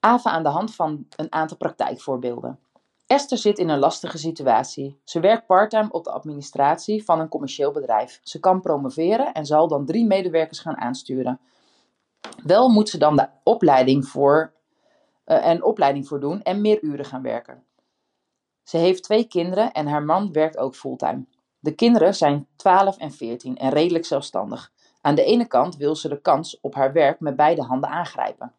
AVA 0.00 0.30
aan 0.30 0.42
de 0.42 0.48
hand 0.48 0.74
van 0.74 1.06
een 1.16 1.32
aantal 1.32 1.56
praktijkvoorbeelden. 1.56 2.58
Esther 3.06 3.38
zit 3.38 3.58
in 3.58 3.68
een 3.68 3.78
lastige 3.78 4.18
situatie. 4.18 5.00
Ze 5.04 5.20
werkt 5.20 5.46
parttime 5.46 5.90
op 5.90 6.04
de 6.04 6.10
administratie 6.10 7.04
van 7.04 7.20
een 7.20 7.28
commercieel 7.28 7.72
bedrijf. 7.72 8.20
Ze 8.22 8.40
kan 8.40 8.60
promoveren 8.60 9.32
en 9.32 9.46
zal 9.46 9.68
dan 9.68 9.86
drie 9.86 10.06
medewerkers 10.06 10.58
gaan 10.58 10.76
aansturen. 10.76 11.40
Wel 12.44 12.68
moet 12.68 12.88
ze 12.88 12.98
dan 12.98 13.16
de 13.16 13.28
opleiding 13.42 14.06
voor, 14.06 14.52
uh, 15.26 15.46
een 15.46 15.62
opleiding 15.62 16.08
voor 16.08 16.20
doen 16.20 16.42
en 16.42 16.60
meer 16.60 16.82
uren 16.82 17.04
gaan 17.04 17.22
werken. 17.22 17.64
Ze 18.62 18.76
heeft 18.76 19.02
twee 19.02 19.24
kinderen 19.24 19.72
en 19.72 19.86
haar 19.86 20.02
man 20.02 20.32
werkt 20.32 20.58
ook 20.58 20.74
fulltime. 20.74 21.24
De 21.62 21.74
kinderen 21.74 22.14
zijn 22.14 22.46
12 22.56 22.96
en 22.96 23.12
14 23.12 23.56
en 23.56 23.70
redelijk 23.70 24.04
zelfstandig. 24.04 24.72
Aan 25.00 25.14
de 25.14 25.24
ene 25.24 25.46
kant 25.46 25.76
wil 25.76 25.96
ze 25.96 26.08
de 26.08 26.20
kans 26.20 26.60
op 26.60 26.74
haar 26.74 26.92
werk 26.92 27.20
met 27.20 27.36
beide 27.36 27.62
handen 27.62 27.90
aangrijpen. 27.90 28.52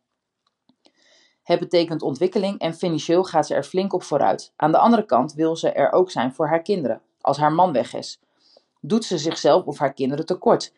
Het 1.43 1.59
betekent 1.59 2.01
ontwikkeling 2.01 2.59
en 2.59 2.73
financieel 2.73 3.23
gaat 3.23 3.47
ze 3.47 3.55
er 3.55 3.63
flink 3.63 3.93
op 3.93 4.03
vooruit. 4.03 4.53
Aan 4.55 4.71
de 4.71 4.77
andere 4.77 5.05
kant 5.05 5.33
wil 5.33 5.55
ze 5.55 5.71
er 5.71 5.91
ook 5.91 6.11
zijn 6.11 6.33
voor 6.33 6.47
haar 6.47 6.61
kinderen, 6.61 7.01
als 7.21 7.37
haar 7.37 7.51
man 7.51 7.71
weg 7.71 7.93
is. 7.93 8.19
Doet 8.81 9.05
ze 9.05 9.17
zichzelf 9.17 9.65
of 9.65 9.77
haar 9.77 9.93
kinderen 9.93 10.25
tekort? 10.25 10.73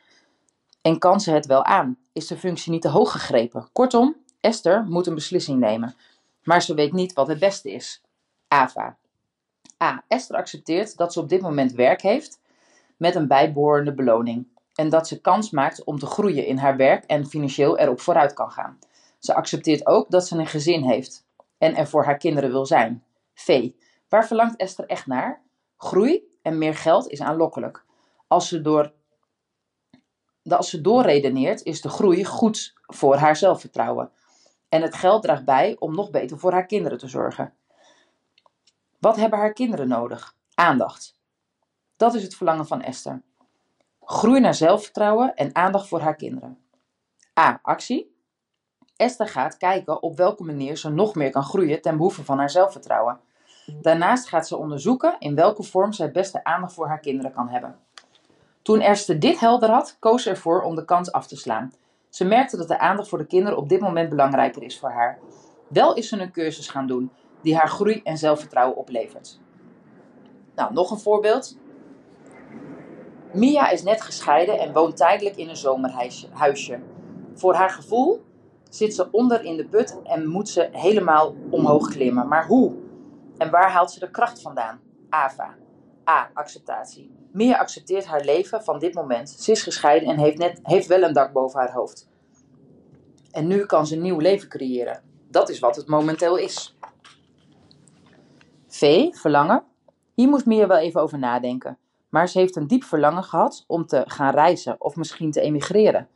En 0.81 0.99
kan 0.99 1.19
ze 1.19 1.31
het 1.31 1.45
wel 1.45 1.63
aan? 1.63 1.97
Is 2.13 2.27
de 2.27 2.37
functie 2.37 2.71
niet 2.71 2.81
te 2.81 2.89
hoog 2.89 3.11
gegrepen? 3.11 3.69
Kortom, 3.71 4.15
Esther 4.39 4.83
moet 4.83 5.07
een 5.07 5.15
beslissing 5.15 5.59
nemen, 5.59 5.95
maar 6.43 6.61
ze 6.61 6.73
weet 6.73 6.93
niet 6.93 7.13
wat 7.13 7.27
het 7.27 7.39
beste 7.39 7.71
is. 7.71 8.01
AVA. 8.47 8.97
A. 9.83 10.03
Esther 10.07 10.35
accepteert 10.35 10.97
dat 10.97 11.13
ze 11.13 11.19
op 11.19 11.29
dit 11.29 11.41
moment 11.41 11.71
werk 11.71 12.01
heeft 12.01 12.39
met 12.97 13.15
een 13.15 13.27
bijbehorende 13.27 13.93
beloning 13.93 14.47
en 14.75 14.89
dat 14.89 15.07
ze 15.07 15.21
kans 15.21 15.49
maakt 15.49 15.83
om 15.83 15.99
te 15.99 16.05
groeien 16.05 16.45
in 16.45 16.57
haar 16.57 16.77
werk 16.77 17.03
en 17.03 17.25
financieel 17.25 17.77
erop 17.77 17.99
vooruit 17.99 18.33
kan 18.33 18.51
gaan. 18.51 18.79
Ze 19.19 19.33
accepteert 19.33 19.85
ook 19.87 20.09
dat 20.09 20.27
ze 20.27 20.37
een 20.37 20.47
gezin 20.47 20.83
heeft 20.83 21.25
en 21.57 21.75
er 21.75 21.87
voor 21.87 22.05
haar 22.05 22.17
kinderen 22.17 22.49
wil 22.49 22.65
zijn. 22.65 23.03
V. 23.33 23.71
Waar 24.09 24.27
verlangt 24.27 24.55
Esther 24.55 24.85
echt 24.85 25.05
naar? 25.05 25.41
Groei 25.77 26.23
en 26.41 26.57
meer 26.57 26.75
geld 26.75 27.07
is 27.09 27.21
aanlokkelijk. 27.21 27.83
Als 28.27 28.47
ze, 28.47 28.61
door, 28.61 28.93
als 30.43 30.69
ze 30.69 30.81
doorredeneert, 30.81 31.63
is 31.63 31.81
de 31.81 31.89
groei 31.89 32.25
goed 32.25 32.73
voor 32.81 33.15
haar 33.15 33.35
zelfvertrouwen. 33.35 34.11
En 34.69 34.81
het 34.81 34.95
geld 34.95 35.23
draagt 35.23 35.45
bij 35.45 35.75
om 35.79 35.95
nog 35.95 36.11
beter 36.11 36.39
voor 36.39 36.51
haar 36.51 36.65
kinderen 36.65 36.97
te 36.97 37.07
zorgen. 37.07 37.53
Wat 39.05 39.15
hebben 39.15 39.39
haar 39.39 39.53
kinderen 39.53 39.87
nodig? 39.87 40.35
Aandacht. 40.53 41.15
Dat 41.97 42.13
is 42.13 42.23
het 42.23 42.35
verlangen 42.35 42.67
van 42.67 42.81
Esther. 42.81 43.21
Groei 44.01 44.39
naar 44.39 44.53
zelfvertrouwen 44.53 45.35
en 45.35 45.55
aandacht 45.55 45.87
voor 45.87 45.99
haar 45.99 46.15
kinderen. 46.15 46.57
A. 47.39 47.59
Actie. 47.61 48.15
Esther 48.95 49.27
gaat 49.27 49.57
kijken 49.57 50.01
op 50.01 50.17
welke 50.17 50.43
manier 50.43 50.77
ze 50.77 50.89
nog 50.89 51.15
meer 51.15 51.31
kan 51.31 51.43
groeien 51.43 51.81
ten 51.81 51.97
behoeve 51.97 52.23
van 52.23 52.37
haar 52.37 52.49
zelfvertrouwen. 52.49 53.19
Daarnaast 53.81 54.27
gaat 54.27 54.47
ze 54.47 54.57
onderzoeken 54.57 55.15
in 55.19 55.35
welke 55.35 55.63
vorm 55.63 55.93
zij 55.93 56.05
het 56.05 56.13
beste 56.13 56.43
aandacht 56.43 56.73
voor 56.73 56.87
haar 56.87 56.99
kinderen 56.99 57.33
kan 57.33 57.49
hebben. 57.49 57.79
Toen 58.61 58.81
Esther 58.81 59.19
dit 59.19 59.39
helder 59.39 59.69
had, 59.69 59.97
koos 59.99 60.23
ze 60.23 60.29
ervoor 60.29 60.61
om 60.61 60.75
de 60.75 60.85
kans 60.85 61.11
af 61.11 61.27
te 61.27 61.35
slaan. 61.35 61.73
Ze 62.09 62.25
merkte 62.25 62.57
dat 62.57 62.67
de 62.67 62.79
aandacht 62.79 63.09
voor 63.09 63.17
de 63.17 63.25
kinderen 63.25 63.57
op 63.57 63.69
dit 63.69 63.79
moment 63.81 64.09
belangrijker 64.09 64.63
is 64.63 64.79
voor 64.79 64.91
haar. 64.91 65.19
Wel 65.67 65.93
is 65.93 66.09
ze 66.09 66.19
een 66.19 66.31
cursus 66.31 66.67
gaan 66.67 66.87
doen 66.87 67.11
die 67.45 67.55
haar 67.55 67.69
groei 67.69 68.01
en 68.03 68.17
zelfvertrouwen 68.17 68.77
oplevert. 68.77 69.39
Nou, 70.55 70.73
nog 70.73 70.91
een 70.91 70.99
voorbeeld. 70.99 71.57
Mia 73.33 73.69
is 73.69 73.83
net 73.83 74.01
gescheiden 74.01 74.59
en 74.59 74.73
woont 74.73 74.97
tijdelijk 74.97 75.35
in 75.35 75.49
een 75.49 75.55
zomerhuisje. 75.55 76.79
Voor 77.33 77.53
haar 77.53 77.69
gevoel 77.69 78.23
zit 78.69 78.95
ze 78.95 79.11
onder 79.11 79.43
in 79.43 79.57
de 79.57 79.65
put 79.65 80.01
en 80.03 80.27
moet 80.27 80.49
ze 80.49 80.69
helemaal 80.71 81.35
omhoog 81.49 81.89
klimmen. 81.89 82.27
Maar 82.27 82.47
hoe? 82.47 82.75
En 83.37 83.49
waar 83.49 83.71
haalt 83.71 83.91
ze 83.91 83.99
de 83.99 84.11
kracht 84.11 84.41
vandaan? 84.41 84.79
AVA. 85.09 85.55
A. 86.09 86.29
Acceptatie. 86.33 87.11
Mia 87.31 87.57
accepteert 87.57 88.05
haar 88.05 88.23
leven 88.23 88.63
van 88.63 88.79
dit 88.79 88.93
moment. 88.93 89.29
Ze 89.29 89.51
is 89.51 89.63
gescheiden 89.63 90.09
en 90.09 90.17
heeft, 90.17 90.37
net, 90.37 90.59
heeft 90.63 90.87
wel 90.87 91.03
een 91.03 91.13
dak 91.13 91.33
boven 91.33 91.59
haar 91.59 91.71
hoofd. 91.71 92.09
En 93.31 93.47
nu 93.47 93.65
kan 93.65 93.87
ze 93.87 93.95
een 93.95 94.01
nieuw 94.01 94.19
leven 94.19 94.49
creëren. 94.49 95.01
Dat 95.29 95.49
is 95.49 95.59
wat 95.59 95.75
het 95.75 95.87
momenteel 95.87 96.37
is. 96.37 96.74
V. 98.75 99.07
Verlangen. 99.11 99.63
Hier 100.13 100.27
moest 100.27 100.45
Mia 100.45 100.67
wel 100.67 100.77
even 100.77 101.01
over 101.01 101.19
nadenken. 101.19 101.77
Maar 102.09 102.29
ze 102.29 102.39
heeft 102.39 102.55
een 102.55 102.67
diep 102.67 102.83
verlangen 102.83 103.23
gehad 103.23 103.63
om 103.67 103.85
te 103.85 104.03
gaan 104.05 104.33
reizen 104.33 104.75
of 104.81 104.95
misschien 104.95 105.31
te 105.31 105.41
emigreren. 105.41 106.07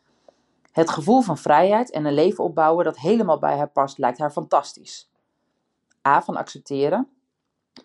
Het 0.72 0.90
gevoel 0.90 1.22
van 1.22 1.38
vrijheid 1.38 1.92
en 1.92 2.06
een 2.06 2.14
leven 2.14 2.44
opbouwen 2.44 2.86
dat 2.86 2.98
helemaal 2.98 3.40
bij 3.40 3.58
haar 3.58 3.70
past 3.70 3.98
lijkt 3.98 4.18
haar 4.18 4.32
fantastisch. 4.32 5.10
A. 6.08 6.22
Van 6.22 6.36
accepteren. 6.36 7.08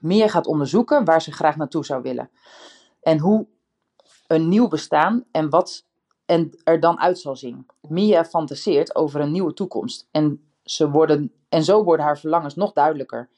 Mia 0.00 0.28
gaat 0.28 0.46
onderzoeken 0.46 1.04
waar 1.04 1.22
ze 1.22 1.32
graag 1.32 1.56
naartoe 1.56 1.84
zou 1.84 2.02
willen. 2.02 2.30
En 3.02 3.18
hoe 3.18 3.46
een 4.26 4.48
nieuw 4.48 4.68
bestaan 4.68 5.24
en 5.30 5.50
wat 5.50 5.86
en 6.26 6.60
er 6.64 6.80
dan 6.80 7.00
uit 7.00 7.18
zal 7.18 7.36
zien. 7.36 7.66
Mia 7.80 8.24
fantaseert 8.24 8.94
over 8.94 9.20
een 9.20 9.32
nieuwe 9.32 9.54
toekomst. 9.54 10.08
En, 10.10 10.52
ze 10.62 10.90
worden, 10.90 11.32
en 11.48 11.64
zo 11.64 11.84
worden 11.84 12.06
haar 12.06 12.18
verlangens 12.18 12.54
nog 12.54 12.72
duidelijker. 12.72 13.28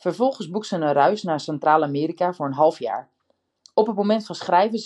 Vervolgens 0.00 0.50
boekt 0.50 0.66
ze 0.66 0.76
een 0.76 0.92
reis 0.92 1.22
naar 1.22 1.40
Centraal-Amerika 1.40 2.32
voor 2.32 2.46
een 2.46 2.52
half 2.52 2.78
jaar. 2.78 3.08
Op 3.74 3.86
het 3.86 3.96
moment 3.96 4.26
van 4.26 4.34
schrijven 4.34 4.78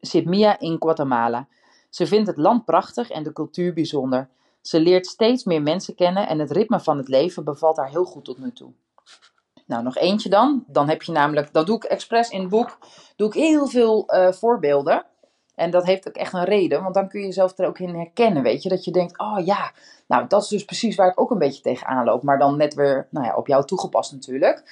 zit, 0.00 0.24
Mia 0.24 0.58
in 0.58 0.76
Guatemala. 0.78 1.48
Ze 1.90 2.06
vindt 2.06 2.26
het 2.26 2.36
land 2.36 2.64
prachtig 2.64 3.10
en 3.10 3.22
de 3.22 3.32
cultuur 3.32 3.72
bijzonder. 3.72 4.28
Ze 4.60 4.80
leert 4.80 5.06
steeds 5.06 5.44
meer 5.44 5.62
mensen 5.62 5.94
kennen 5.94 6.28
en 6.28 6.38
het 6.38 6.50
ritme 6.50 6.80
van 6.80 6.96
het 6.96 7.08
leven 7.08 7.44
bevalt 7.44 7.76
haar 7.76 7.88
heel 7.88 8.04
goed 8.04 8.24
tot 8.24 8.38
nu 8.38 8.52
toe. 8.52 8.72
Nou, 9.66 9.82
nog 9.82 9.96
eentje 9.96 10.28
dan. 10.28 10.64
Dan 10.66 10.88
heb 10.88 11.02
je 11.02 11.12
namelijk, 11.12 11.52
dat 11.52 11.66
doe 11.66 11.76
ik 11.76 11.84
expres 11.84 12.28
in 12.28 12.40
het 12.40 12.50
boek, 12.50 12.78
doe 13.16 13.28
ik 13.28 13.34
heel 13.34 13.66
veel 13.66 14.14
uh, 14.14 14.32
voorbeelden. 14.32 15.06
En 15.62 15.70
dat 15.70 15.84
heeft 15.84 16.08
ook 16.08 16.14
echt 16.14 16.32
een 16.32 16.44
reden, 16.44 16.82
want 16.82 16.94
dan 16.94 17.08
kun 17.08 17.20
je 17.20 17.26
jezelf 17.26 17.58
er 17.58 17.66
ook 17.66 17.78
in 17.78 17.94
herkennen, 17.94 18.42
weet 18.42 18.62
je. 18.62 18.68
Dat 18.68 18.84
je 18.84 18.90
denkt, 18.90 19.18
oh 19.18 19.44
ja, 19.44 19.72
nou 20.06 20.26
dat 20.26 20.42
is 20.42 20.48
dus 20.48 20.64
precies 20.64 20.96
waar 20.96 21.08
ik 21.08 21.20
ook 21.20 21.30
een 21.30 21.38
beetje 21.38 21.62
tegenaan 21.62 22.04
loop. 22.04 22.22
Maar 22.22 22.38
dan 22.38 22.56
net 22.56 22.74
weer, 22.74 23.06
nou 23.10 23.26
ja, 23.26 23.36
op 23.36 23.46
jou 23.46 23.64
toegepast 23.64 24.12
natuurlijk. 24.12 24.62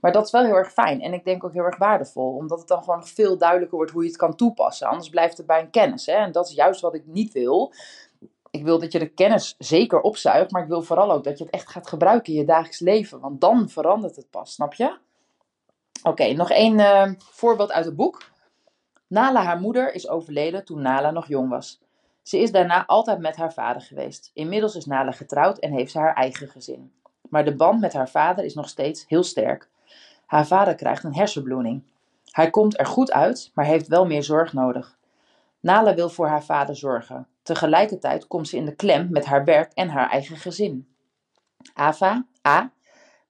Maar 0.00 0.12
dat 0.12 0.24
is 0.24 0.30
wel 0.30 0.44
heel 0.44 0.54
erg 0.54 0.72
fijn 0.72 1.00
en 1.00 1.12
ik 1.12 1.24
denk 1.24 1.44
ook 1.44 1.52
heel 1.52 1.64
erg 1.64 1.76
waardevol, 1.76 2.34
omdat 2.34 2.58
het 2.58 2.68
dan 2.68 2.82
gewoon 2.82 3.06
veel 3.06 3.38
duidelijker 3.38 3.76
wordt 3.76 3.92
hoe 3.92 4.02
je 4.02 4.08
het 4.08 4.18
kan 4.18 4.36
toepassen. 4.36 4.86
Anders 4.86 5.08
blijft 5.08 5.36
het 5.36 5.46
bij 5.46 5.60
een 5.60 5.70
kennis. 5.70 6.06
Hè? 6.06 6.12
En 6.12 6.32
dat 6.32 6.48
is 6.48 6.54
juist 6.54 6.80
wat 6.80 6.94
ik 6.94 7.06
niet 7.06 7.32
wil. 7.32 7.72
Ik 8.50 8.64
wil 8.64 8.78
dat 8.78 8.92
je 8.92 8.98
de 8.98 9.08
kennis 9.08 9.54
zeker 9.58 10.00
opzuigt, 10.00 10.50
maar 10.50 10.62
ik 10.62 10.68
wil 10.68 10.82
vooral 10.82 11.12
ook 11.12 11.24
dat 11.24 11.38
je 11.38 11.44
het 11.44 11.52
echt 11.52 11.68
gaat 11.68 11.88
gebruiken 11.88 12.32
in 12.32 12.38
je 12.38 12.44
dagelijks 12.44 12.80
leven, 12.80 13.20
want 13.20 13.40
dan 13.40 13.68
verandert 13.68 14.16
het 14.16 14.30
pas, 14.30 14.52
snap 14.52 14.74
je? 14.74 14.96
Oké, 16.02 16.32
nog 16.32 16.50
één 16.50 16.78
uh, 16.78 17.10
voorbeeld 17.18 17.72
uit 17.72 17.84
het 17.84 17.96
boek. 17.96 18.32
Nala, 19.14 19.42
haar 19.42 19.60
moeder, 19.60 19.94
is 19.94 20.08
overleden 20.08 20.64
toen 20.64 20.82
Nala 20.82 21.10
nog 21.10 21.28
jong 21.28 21.48
was. 21.48 21.80
Ze 22.22 22.38
is 22.38 22.52
daarna 22.52 22.86
altijd 22.86 23.18
met 23.18 23.36
haar 23.36 23.52
vader 23.52 23.82
geweest. 23.82 24.30
Inmiddels 24.32 24.76
is 24.76 24.86
Nala 24.86 25.10
getrouwd 25.10 25.58
en 25.58 25.72
heeft 25.72 25.92
ze 25.92 25.98
haar 25.98 26.14
eigen 26.14 26.48
gezin. 26.48 26.92
Maar 27.28 27.44
de 27.44 27.56
band 27.56 27.80
met 27.80 27.92
haar 27.92 28.08
vader 28.08 28.44
is 28.44 28.54
nog 28.54 28.68
steeds 28.68 29.04
heel 29.08 29.22
sterk. 29.22 29.68
Haar 30.26 30.46
vader 30.46 30.74
krijgt 30.74 31.04
een 31.04 31.14
hersenbloeding. 31.14 31.82
Hij 32.30 32.50
komt 32.50 32.78
er 32.78 32.86
goed 32.86 33.12
uit, 33.12 33.50
maar 33.54 33.64
heeft 33.64 33.88
wel 33.88 34.06
meer 34.06 34.22
zorg 34.22 34.52
nodig. 34.52 34.98
Nala 35.60 35.94
wil 35.94 36.08
voor 36.08 36.26
haar 36.26 36.44
vader 36.44 36.76
zorgen. 36.76 37.26
Tegelijkertijd 37.42 38.26
komt 38.26 38.48
ze 38.48 38.56
in 38.56 38.64
de 38.64 38.74
klem 38.74 39.08
met 39.10 39.24
haar 39.24 39.44
werk 39.44 39.72
en 39.72 39.88
haar 39.88 40.10
eigen 40.10 40.36
gezin. 40.36 40.88
Ava, 41.74 42.26
A. 42.48 42.72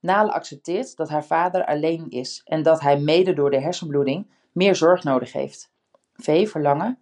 Nala 0.01 0.33
accepteert 0.33 0.97
dat 0.97 1.09
haar 1.09 1.25
vader 1.25 1.67
alleen 1.67 2.11
is 2.11 2.43
en 2.45 2.63
dat 2.63 2.81
hij 2.81 2.99
mede 2.99 3.33
door 3.33 3.51
de 3.51 3.61
hersenbloeding 3.61 4.27
meer 4.53 4.77
zorg 4.77 5.05
nodig 5.05 5.33
heeft. 5.33 5.73
V. 6.15 6.49
Verlangen. 6.49 6.99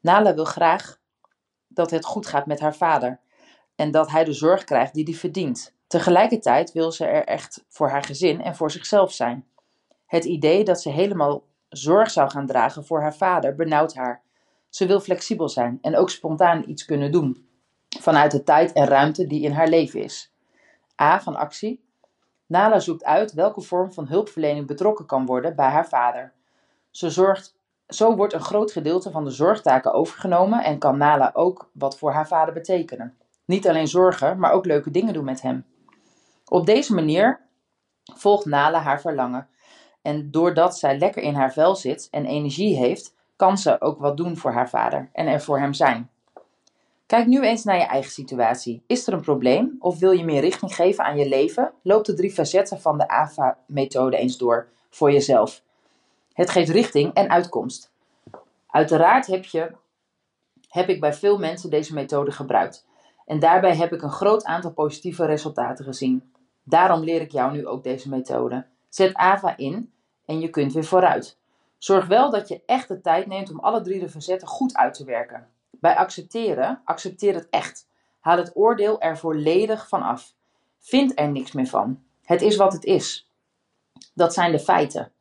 Nala 0.00 0.34
wil 0.34 0.44
graag 0.44 1.00
dat 1.68 1.90
het 1.90 2.04
goed 2.04 2.26
gaat 2.26 2.46
met 2.46 2.60
haar 2.60 2.74
vader 2.74 3.20
en 3.74 3.90
dat 3.90 4.10
hij 4.10 4.24
de 4.24 4.32
zorg 4.32 4.64
krijgt 4.64 4.94
die 4.94 5.04
hij 5.04 5.14
verdient. 5.14 5.74
Tegelijkertijd 5.86 6.72
wil 6.72 6.92
ze 6.92 7.06
er 7.06 7.24
echt 7.24 7.64
voor 7.68 7.88
haar 7.88 8.02
gezin 8.02 8.42
en 8.42 8.56
voor 8.56 8.70
zichzelf 8.70 9.12
zijn. 9.12 9.46
Het 10.06 10.24
idee 10.24 10.64
dat 10.64 10.82
ze 10.82 10.90
helemaal 10.90 11.42
zorg 11.68 12.10
zou 12.10 12.30
gaan 12.30 12.46
dragen 12.46 12.84
voor 12.84 13.00
haar 13.00 13.14
vader 13.14 13.54
benauwt 13.54 13.94
haar. 13.94 14.22
Ze 14.68 14.86
wil 14.86 15.00
flexibel 15.00 15.48
zijn 15.48 15.78
en 15.82 15.96
ook 15.96 16.10
spontaan 16.10 16.64
iets 16.66 16.84
kunnen 16.84 17.12
doen, 17.12 17.48
vanuit 18.00 18.30
de 18.30 18.42
tijd 18.42 18.72
en 18.72 18.86
ruimte 18.86 19.26
die 19.26 19.42
in 19.42 19.52
haar 19.52 19.68
leven 19.68 20.02
is. 20.02 20.32
A 21.00 21.20
van 21.20 21.36
actie. 21.36 21.84
Nala 22.46 22.78
zoekt 22.78 23.04
uit 23.04 23.32
welke 23.32 23.60
vorm 23.60 23.92
van 23.92 24.06
hulpverlening 24.06 24.66
betrokken 24.66 25.06
kan 25.06 25.26
worden 25.26 25.56
bij 25.56 25.68
haar 25.68 25.88
vader. 25.88 26.32
Ze 26.90 27.10
zorgt 27.10 27.54
zo 27.94 28.16
wordt 28.16 28.32
een 28.32 28.40
groot 28.40 28.72
gedeelte 28.72 29.10
van 29.10 29.24
de 29.24 29.30
zorgtaken 29.30 29.92
overgenomen 29.92 30.64
en 30.64 30.78
kan 30.78 30.98
Nala 30.98 31.30
ook 31.34 31.70
wat 31.72 31.98
voor 31.98 32.12
haar 32.12 32.26
vader 32.26 32.54
betekenen. 32.54 33.16
Niet 33.44 33.68
alleen 33.68 33.88
zorgen, 33.88 34.38
maar 34.38 34.52
ook 34.52 34.66
leuke 34.66 34.90
dingen 34.90 35.14
doen 35.14 35.24
met 35.24 35.42
hem. 35.42 35.64
Op 36.44 36.66
deze 36.66 36.94
manier 36.94 37.40
volgt 38.14 38.44
Nala 38.44 38.80
haar 38.80 39.00
verlangen. 39.00 39.48
En 40.02 40.30
doordat 40.30 40.78
zij 40.78 40.98
lekker 40.98 41.22
in 41.22 41.34
haar 41.34 41.52
vel 41.52 41.76
zit 41.76 42.08
en 42.10 42.26
energie 42.26 42.76
heeft, 42.76 43.14
kan 43.36 43.58
ze 43.58 43.80
ook 43.80 43.98
wat 43.98 44.16
doen 44.16 44.36
voor 44.36 44.52
haar 44.52 44.68
vader 44.68 45.08
en 45.12 45.26
er 45.26 45.40
voor 45.40 45.58
hem 45.58 45.72
zijn. 45.72 46.10
Kijk 47.06 47.26
nu 47.26 47.42
eens 47.42 47.64
naar 47.64 47.76
je 47.76 47.84
eigen 47.84 48.10
situatie. 48.10 48.82
Is 48.86 49.06
er 49.06 49.12
een 49.12 49.20
probleem 49.20 49.76
of 49.78 49.98
wil 49.98 50.10
je 50.10 50.24
meer 50.24 50.40
richting 50.40 50.74
geven 50.74 51.04
aan 51.04 51.16
je 51.16 51.28
leven? 51.28 51.72
Loop 51.82 52.04
de 52.04 52.14
drie 52.14 52.32
facetten 52.32 52.80
van 52.80 52.98
de 52.98 53.08
AVA-methode 53.08 54.16
eens 54.16 54.36
door 54.38 54.68
voor 54.90 55.12
jezelf. 55.12 55.62
Het 56.32 56.50
geeft 56.50 56.70
richting 56.70 57.14
en 57.14 57.30
uitkomst. 57.30 57.90
Uiteraard 58.66 59.26
heb, 59.26 59.44
je, 59.44 59.70
heb 60.68 60.88
ik 60.88 61.00
bij 61.00 61.14
veel 61.14 61.38
mensen 61.38 61.70
deze 61.70 61.94
methode 61.94 62.30
gebruikt. 62.30 62.86
En 63.26 63.38
daarbij 63.38 63.76
heb 63.76 63.92
ik 63.92 64.02
een 64.02 64.10
groot 64.10 64.44
aantal 64.44 64.72
positieve 64.72 65.24
resultaten 65.26 65.84
gezien. 65.84 66.32
Daarom 66.62 67.04
leer 67.04 67.20
ik 67.20 67.32
jou 67.32 67.52
nu 67.52 67.66
ook 67.66 67.84
deze 67.84 68.08
methode. 68.08 68.66
Zet 68.88 69.14
AVA 69.14 69.56
in 69.56 69.92
en 70.24 70.40
je 70.40 70.50
kunt 70.50 70.72
weer 70.72 70.84
vooruit. 70.84 71.38
Zorg 71.78 72.06
wel 72.06 72.30
dat 72.30 72.48
je 72.48 72.62
echt 72.66 72.88
de 72.88 73.00
tijd 73.00 73.26
neemt 73.26 73.50
om 73.50 73.60
alle 73.60 73.80
drie 73.80 74.00
de 74.00 74.08
facetten 74.08 74.48
goed 74.48 74.76
uit 74.76 74.94
te 74.94 75.04
werken. 75.04 75.48
Bij 75.70 75.96
accepteren, 75.96 76.80
accepteer 76.84 77.34
het 77.34 77.48
echt. 77.50 77.88
Haal 78.20 78.36
het 78.36 78.56
oordeel 78.56 79.00
er 79.00 79.18
volledig 79.18 79.88
van 79.88 80.02
af. 80.02 80.34
Vind 80.78 81.18
er 81.18 81.28
niks 81.28 81.52
meer 81.52 81.66
van. 81.66 82.02
Het 82.24 82.42
is 82.42 82.56
wat 82.56 82.72
het 82.72 82.84
is. 82.84 83.30
Dat 84.14 84.34
zijn 84.34 84.52
de 84.52 84.58
feiten. 84.58 85.12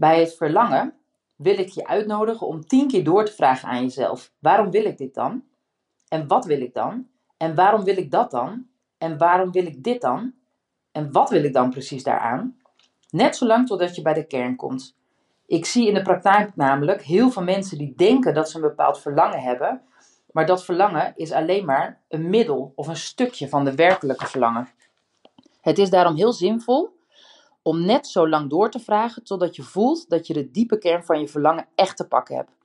Bij 0.00 0.20
het 0.20 0.34
verlangen 0.34 0.94
wil 1.36 1.58
ik 1.58 1.68
je 1.68 1.86
uitnodigen 1.86 2.46
om 2.46 2.66
tien 2.66 2.88
keer 2.88 3.04
door 3.04 3.24
te 3.24 3.32
vragen 3.32 3.68
aan 3.68 3.82
jezelf: 3.82 4.32
waarom 4.38 4.70
wil 4.70 4.84
ik 4.84 4.98
dit 4.98 5.14
dan? 5.14 5.44
En 6.08 6.26
wat 6.26 6.44
wil 6.44 6.60
ik 6.60 6.74
dan? 6.74 7.06
En 7.36 7.54
waarom 7.54 7.84
wil 7.84 7.96
ik 7.96 8.10
dat 8.10 8.30
dan? 8.30 8.66
En 8.98 9.18
waarom 9.18 9.52
wil 9.52 9.66
ik 9.66 9.82
dit 9.84 10.00
dan? 10.00 10.34
En 10.92 11.12
wat 11.12 11.30
wil 11.30 11.44
ik 11.44 11.52
dan 11.52 11.70
precies 11.70 12.02
daaraan? 12.02 12.56
Net 13.10 13.36
zolang 13.36 13.66
totdat 13.66 13.94
je 13.94 14.02
bij 14.02 14.14
de 14.14 14.26
kern 14.26 14.56
komt. 14.56 14.96
Ik 15.46 15.64
zie 15.66 15.88
in 15.88 15.94
de 15.94 16.02
praktijk 16.02 16.56
namelijk 16.56 17.02
heel 17.02 17.30
veel 17.30 17.42
mensen 17.42 17.78
die 17.78 17.94
denken 17.96 18.34
dat 18.34 18.50
ze 18.50 18.56
een 18.56 18.62
bepaald 18.62 19.00
verlangen 19.00 19.40
hebben, 19.40 19.82
maar 20.30 20.46
dat 20.46 20.64
verlangen 20.64 21.12
is 21.16 21.32
alleen 21.32 21.64
maar 21.64 22.00
een 22.08 22.30
middel 22.30 22.72
of 22.74 22.88
een 22.88 22.96
stukje 22.96 23.48
van 23.48 23.64
de 23.64 23.74
werkelijke 23.74 24.26
verlangen. 24.26 24.68
Het 25.60 25.78
is 25.78 25.90
daarom 25.90 26.14
heel 26.14 26.32
zinvol 26.32 26.98
om 27.62 27.84
net 27.84 28.06
zo 28.06 28.28
lang 28.28 28.50
door 28.50 28.70
te 28.70 28.80
vragen 28.80 29.24
totdat 29.24 29.56
je 29.56 29.62
voelt 29.62 30.08
dat 30.08 30.26
je 30.26 30.32
de 30.32 30.50
diepe 30.50 30.78
kern 30.78 31.04
van 31.04 31.20
je 31.20 31.28
verlangen 31.28 31.68
echt 31.74 31.96
te 31.96 32.08
pakken 32.08 32.36
hebt. 32.36 32.58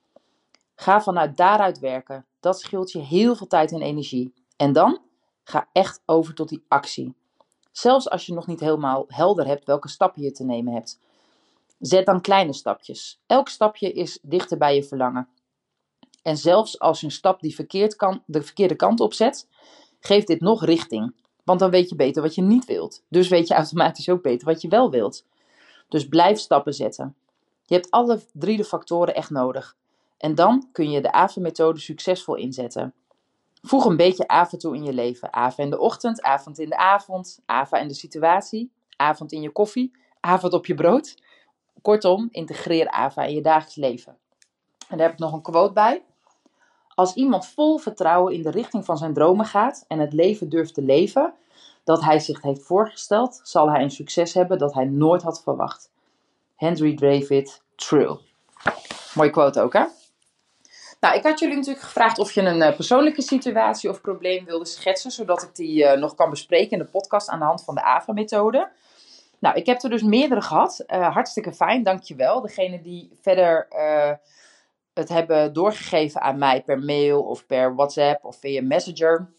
Ga 0.76 1.02
vanuit 1.02 1.38
daaruit 1.38 1.80
werken. 1.80 2.26
Dat 2.40 2.60
scheelt 2.60 2.92
je 2.92 3.00
heel 3.00 3.36
veel 3.36 3.48
tijd 3.48 3.72
en 3.72 3.82
energie. 3.82 4.34
En 4.58 4.74
dan 4.74 5.00
ga 5.44 5.70
echt 5.72 6.02
over 6.06 6.34
tot 6.34 6.50
die 6.50 6.66
actie. 6.68 7.16
Zelfs 7.72 8.10
als 8.10 8.26
je 8.26 8.34
nog 8.34 8.48
niet 8.48 8.60
helemaal 8.60 9.06
helder 9.08 9.46
hebt 9.48 9.66
welke 9.66 9.90
stappen 9.90 10.22
je 10.22 10.32
te 10.32 10.44
nemen 10.44 10.74
hebt. 10.74 11.00
Zet 11.80 12.06
dan 12.06 12.22
kleine 12.22 12.54
stapjes. 12.54 13.22
Elk 13.26 13.50
stapje 13.50 13.92
is 13.92 14.20
dichter 14.22 14.58
bij 14.58 14.76
je 14.76 14.84
verlangen. 14.84 15.30
En 16.22 16.38
zelfs 16.38 16.80
als 16.80 17.00
je 17.00 17.06
een 17.06 17.12
stap 17.12 17.42
die 17.42 17.56
verkeerd 17.56 17.96
kan, 17.96 18.24
de 18.26 18.42
verkeerde 18.42 18.76
kant 18.76 19.00
opzet, 19.00 19.48
geeft 20.00 20.28
dit 20.28 20.42
nog 20.42 20.66
richting. 20.66 21.16
Want 21.46 21.60
dan 21.60 21.70
weet 21.70 21.90
je 21.90 21.96
beter 21.96 22.22
wat 22.22 22.36
je 22.36 22.42
niet 22.42 22.66
wilt. 22.66 23.04
Dus 23.08 23.28
weet 23.28 23.48
je 23.48 23.54
automatisch 23.54 24.10
ook 24.10 24.22
beter 24.22 24.48
wat 24.48 24.62
je 24.62 24.68
wel 24.68 24.90
wilt. 24.90 25.26
Dus 25.90 26.08
blijf 26.08 26.40
stappen 26.40 26.74
zetten. 26.74 27.16
Je 27.66 27.76
hebt 27.76 27.92
alle 27.92 28.22
drie 28.34 28.58
de 28.58 28.64
factoren 28.64 29.16
echt 29.16 29.30
nodig. 29.30 29.76
En 30.18 30.36
dan 30.36 30.70
kun 30.72 30.92
je 30.92 31.02
de 31.02 31.12
AVA-methode 31.12 31.80
succesvol 31.80 32.36
inzetten. 32.36 32.94
Voeg 33.62 33.86
een 33.86 33.98
beetje 33.98 34.28
AVA 34.28 34.58
toe 34.58 34.76
in 34.76 34.84
je 34.84 34.94
leven. 34.94 35.34
AVA 35.34 35.64
in 35.64 35.70
de 35.70 35.80
ochtend, 35.80 36.22
avond 36.22 36.60
in 36.60 36.70
de 36.70 36.78
avond, 36.78 37.40
AVA 37.46 37.78
in 37.78 37.88
de 37.88 37.94
situatie, 37.94 38.72
avond 38.96 39.32
in 39.32 39.42
je 39.42 39.52
koffie, 39.52 39.92
avond 40.20 40.54
op 40.54 40.66
je 40.66 40.76
brood. 40.76 41.18
Kortom, 41.82 42.28
integreer 42.32 42.90
AVA 42.90 43.24
in 43.24 43.36
je 43.36 43.42
dagelijks 43.42 43.76
leven. 43.76 44.18
En 44.90 44.98
daar 44.98 45.08
heb 45.08 45.16
ik 45.16 45.20
nog 45.20 45.34
een 45.34 45.42
quote 45.42 45.74
bij. 45.74 46.04
Als 46.96 47.14
iemand 47.14 47.48
vol 47.48 47.78
vertrouwen 47.78 48.34
in 48.34 48.42
de 48.42 48.52
richting 48.52 48.86
van 48.86 48.98
zijn 48.98 49.14
dromen 49.14 49.46
gaat 49.46 49.86
en 49.88 50.00
het 50.00 50.14
leven 50.14 50.50
durft 50.50 50.74
te 50.74 50.82
leven 50.82 51.34
dat 51.84 52.04
hij 52.04 52.20
zich 52.20 52.42
heeft 52.42 52.64
voorgesteld, 52.64 53.40
zal 53.44 53.72
hij 53.72 53.82
een 53.82 53.92
succes 53.92 54.34
hebben 54.34 54.58
dat 54.58 54.74
hij 54.74 54.86
nooit 54.86 55.22
had 55.22 55.44
verwacht. 55.44 55.90
Henry 56.56 56.96
David 56.96 57.62
True. 57.76 58.18
Mooie 59.14 59.30
quote 59.30 59.62
ook, 59.62 59.74
hè? 59.74 59.86
Nou, 61.00 61.16
ik 61.16 61.24
had 61.24 61.40
jullie 61.40 61.56
natuurlijk 61.56 61.86
gevraagd 61.86 62.20
of 62.20 62.32
je 62.32 62.42
een 62.42 62.62
uh, 62.62 62.76
persoonlijke 62.76 63.22
situatie 63.22 63.90
of 63.90 64.02
probleem 64.02 64.46
wilde 64.46 64.66
schetsen, 64.66 65.12
zodat 65.12 65.44
ik 65.44 65.56
die 65.56 65.84
uh, 65.84 65.94
nog 65.94 66.16
kan 66.16 66.30
bespreken 66.30 66.72
in 66.72 66.80
de 66.80 66.92
podcast 66.92 67.30
aan 67.30 67.40
de 67.40 67.46
hand 67.46 67.64
van 67.64 67.76
de 67.76 67.84
AVA-methode. 67.84 68.70
Nou, 69.40 69.56
ik 69.56 69.66
heb 69.66 69.84
er 69.84 69.90
dus 69.90 70.02
meerdere 70.04 70.42
gehad. 70.42 70.84
Uh, 70.88 71.14
hartstikke 71.14 71.54
fijn, 71.54 71.84
dankjewel. 71.84 72.42
Degene 72.42 72.82
die 72.82 73.10
verder 73.22 73.68
het 74.96 75.10
hebben 75.10 75.54
doorgegeven 75.54 76.22
aan 76.22 76.38
mij 76.38 76.64
per 76.64 76.80
mail 76.80 77.22
of 77.24 77.46
per 77.46 77.76
WhatsApp 77.76 78.26
of 78.26 78.40
via 78.40 78.62
Messenger. 78.62 79.34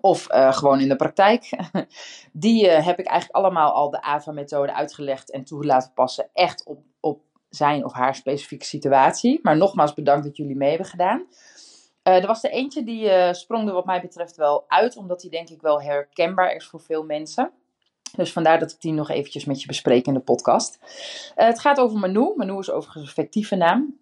Of 0.00 0.26
gewoon 0.30 0.80
in 0.80 0.88
de 0.88 0.96
praktijk. 0.96 1.50
Die 2.32 2.68
heb 2.68 2.98
ik 2.98 3.06
eigenlijk 3.06 3.44
allemaal 3.44 3.72
al 3.72 3.90
de 3.90 4.02
AVA-methode 4.02 4.74
uitgelegd 4.74 5.30
en 5.30 5.44
toe 5.44 5.64
laten 5.64 5.92
passen. 5.92 6.30
Echt 6.32 6.64
op, 6.66 6.82
op 7.00 7.22
zijn 7.48 7.84
of 7.84 7.92
haar 7.92 8.14
specifieke 8.14 8.64
situatie. 8.64 9.38
Maar 9.42 9.56
nogmaals 9.56 9.94
bedankt 9.94 10.24
dat 10.24 10.36
jullie 10.36 10.56
mee 10.56 10.68
hebben 10.68 10.86
gedaan. 10.86 11.26
Uh, 12.08 12.14
er 12.14 12.26
was 12.26 12.44
er 12.44 12.50
eentje 12.50 12.84
die 12.84 13.34
sprong 13.34 13.68
er 13.68 13.74
wat 13.74 13.84
mij 13.84 14.00
betreft 14.00 14.36
wel 14.36 14.64
uit, 14.68 14.96
omdat 14.96 15.20
die 15.20 15.30
denk 15.30 15.48
ik 15.48 15.60
wel 15.60 15.82
herkenbaar 15.82 16.54
is 16.54 16.66
voor 16.66 16.80
veel 16.80 17.04
mensen. 17.04 17.52
Dus 18.16 18.32
vandaar 18.32 18.58
dat 18.58 18.70
ik 18.70 18.80
die 18.80 18.92
nog 18.92 19.10
eventjes 19.10 19.44
met 19.44 19.60
je 19.60 19.66
bespreek 19.66 20.06
in 20.06 20.14
de 20.14 20.20
podcast. 20.20 20.78
Het 21.34 21.60
gaat 21.60 21.78
over 21.78 21.98
Manu. 21.98 22.32
Manu 22.36 22.58
is 22.58 22.70
overigens 22.70 23.04
een 23.04 23.12
fictieve 23.12 23.56
naam. 23.56 23.98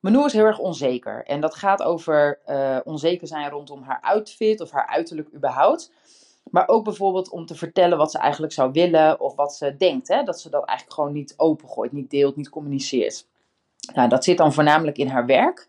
Manu 0.00 0.24
is 0.24 0.32
heel 0.32 0.44
erg 0.44 0.58
onzeker. 0.58 1.24
En 1.24 1.40
dat 1.40 1.54
gaat 1.54 1.82
over 1.82 2.38
onzeker 2.84 3.26
zijn 3.26 3.50
rondom 3.50 3.82
haar 3.82 4.00
outfit 4.00 4.60
of 4.60 4.70
haar 4.70 4.86
uiterlijk 4.86 5.28
überhaupt. 5.34 5.92
Maar 6.50 6.68
ook 6.68 6.84
bijvoorbeeld 6.84 7.30
om 7.30 7.46
te 7.46 7.54
vertellen 7.54 7.98
wat 7.98 8.10
ze 8.10 8.18
eigenlijk 8.18 8.52
zou 8.52 8.72
willen 8.72 9.20
of 9.20 9.34
wat 9.34 9.54
ze 9.54 9.76
denkt. 9.76 10.08
Hè? 10.08 10.22
Dat 10.22 10.40
ze 10.40 10.50
dat 10.50 10.64
eigenlijk 10.64 10.98
gewoon 10.98 11.12
niet 11.12 11.34
opengooit, 11.36 11.92
niet 11.92 12.10
deelt, 12.10 12.36
niet 12.36 12.48
communiceert. 12.48 13.26
Nou, 13.94 14.08
dat 14.08 14.24
zit 14.24 14.38
dan 14.38 14.52
voornamelijk 14.52 14.98
in 14.98 15.08
haar 15.08 15.26
werk. 15.26 15.68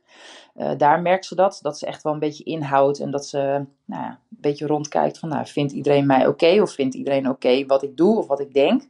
Uh, 0.56 0.72
daar 0.78 1.02
merkt 1.02 1.26
ze 1.26 1.36
dat, 1.36 1.60
dat 1.62 1.78
ze 1.78 1.86
echt 1.86 2.04
wel 2.04 2.14
een 2.14 2.20
beetje 2.20 2.44
inhoudt 2.44 3.00
en 3.00 3.12
dat 3.12 3.26
ze 3.26 3.66
nou 3.86 4.06
een 4.06 4.18
beetje 4.30 4.68
rondkijkt 4.68 5.20
van, 5.20 5.30
nou, 5.30 5.46
vindt 5.46 5.72
iedereen 5.72 6.06
mij 6.06 6.28
oké 6.28 6.62
of 6.62 6.72
vindt 6.72 6.96
iedereen 6.96 7.30
oké 7.30 7.66
wat 7.66 7.84
ik 7.84 7.98
doe 7.98 8.18
of 8.18 8.28
wat 8.28 8.40
ik 8.40 8.54
denk. 8.54 8.84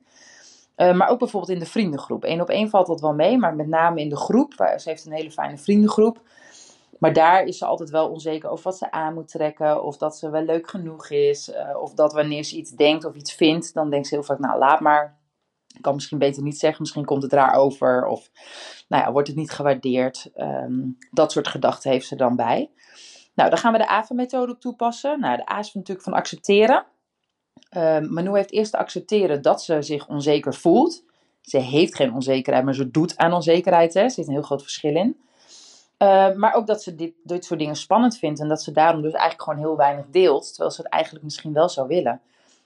Uh, 0.80 0.94
maar 0.94 1.10
ook 1.10 1.20
bijvoorbeeld 1.20 1.52
in 1.52 1.60
de 1.60 1.66
vriendengroep. 1.66 2.24
Eén 2.24 2.42
op 2.42 2.50
één 2.50 2.70
valt 2.70 2.88
dat 2.88 3.02
wel 3.02 3.14
mee, 3.14 3.38
maar 3.38 3.56
met 3.56 3.68
name 3.68 4.02
in 4.02 4.10
de 4.10 4.18
groep. 4.18 4.54
Ze 4.54 4.90
heeft 4.90 5.06
een 5.06 5.14
hele 5.14 5.32
fijne 5.32 5.58
vriendengroep. 5.58 6.22
Maar 7.00 7.14
daar 7.14 7.44
is 7.44 7.58
ze 7.58 7.66
altijd 7.66 7.90
wel 7.90 8.10
onzeker 8.10 8.50
over 8.50 8.64
wat 8.64 8.78
ze 8.78 8.92
aan 8.92 9.14
moet 9.14 9.28
trekken. 9.28 9.84
Of 9.84 9.98
dat 9.98 10.18
ze 10.18 10.30
wel 10.30 10.44
leuk 10.44 10.70
genoeg 10.70 11.10
is. 11.10 11.50
Uh, 11.50 11.82
of 11.82 11.94
dat 11.94 12.14
wanneer 12.14 12.44
ze 12.44 12.56
iets 12.56 12.72
denkt 12.72 13.06
of 13.06 13.16
iets 13.16 13.34
vindt, 13.34 13.74
dan 13.74 13.90
denkt 13.90 14.08
ze 14.08 14.16
heel 14.16 14.24
vaak, 14.24 14.40
nou 14.40 14.60
laat 14.60 14.80
maar. 14.80 15.18
Ik 15.76 15.82
kan 15.82 15.94
misschien 15.96 16.18
beter 16.18 16.44
niet 16.44 16.60
zeggen, 16.60 16.82
misschien 16.82 17.06
komt 17.06 17.24
het 17.24 17.34
raar 17.34 17.54
over. 17.54 18.06
Of 18.06 18.30
nou 18.88 19.04
ja, 19.04 19.12
wordt 19.12 19.28
het 19.28 19.38
niet 19.38 19.52
gewaardeerd. 19.52 20.32
Um, 20.36 20.98
dat 21.12 21.32
soort 21.32 21.48
gedachten 21.48 21.92
heeft 21.92 22.08
ze 22.08 22.16
dan 22.16 22.36
bij. 22.36 22.72
Nou, 23.34 23.50
dan 23.50 23.60
gaan 23.60 23.72
we 23.72 23.78
de 23.78 23.88
AVA-methode 23.88 24.52
op 24.52 24.60
toepassen. 24.60 25.20
Nou, 25.20 25.38
de 25.38 25.52
A 25.52 25.60
is 25.60 25.74
natuurlijk 25.74 26.08
van 26.08 26.14
accepteren. 26.14 26.86
Um, 27.78 28.14
Manu 28.14 28.36
heeft 28.36 28.52
eerst 28.52 28.72
te 28.72 28.78
accepteren 28.78 29.42
dat 29.42 29.64
ze 29.64 29.82
zich 29.82 30.08
onzeker 30.08 30.54
voelt. 30.54 31.04
Ze 31.42 31.58
heeft 31.58 31.96
geen 31.96 32.14
onzekerheid, 32.14 32.66
maar 32.66 32.76
ze 32.76 32.92
doet 32.92 33.18
aan 33.18 33.34
onzekerheid. 33.34 33.94
Hè. 33.94 34.02
Er 34.02 34.12
zit 34.12 34.28
een 34.28 34.34
heel 34.34 34.42
groot 34.42 34.62
verschil 34.62 34.96
in. 34.96 35.18
Uh, 35.98 36.34
maar 36.34 36.54
ook 36.54 36.68
dat 36.68 36.84
ze 36.84 36.96
dit, 37.24 37.46
soort 37.46 37.60
dingen 37.60 37.76
spannend 37.76 38.18
vindt 38.18 38.40
en 38.40 38.48
dat 38.48 38.64
ze 38.64 38.72
daarom 38.72 39.02
dus 39.02 39.12
eigenlijk 39.12 39.44
gewoon 39.44 39.60
heel 39.60 39.78
weinig 39.78 40.06
deelt, 40.12 40.48
terwijl 40.48 40.72
ze 40.72 40.82
het 40.82 40.92
eigenlijk 40.92 41.24
misschien 41.24 41.54
wel 41.54 41.70
zou 41.70 41.88
willen. 41.88 42.22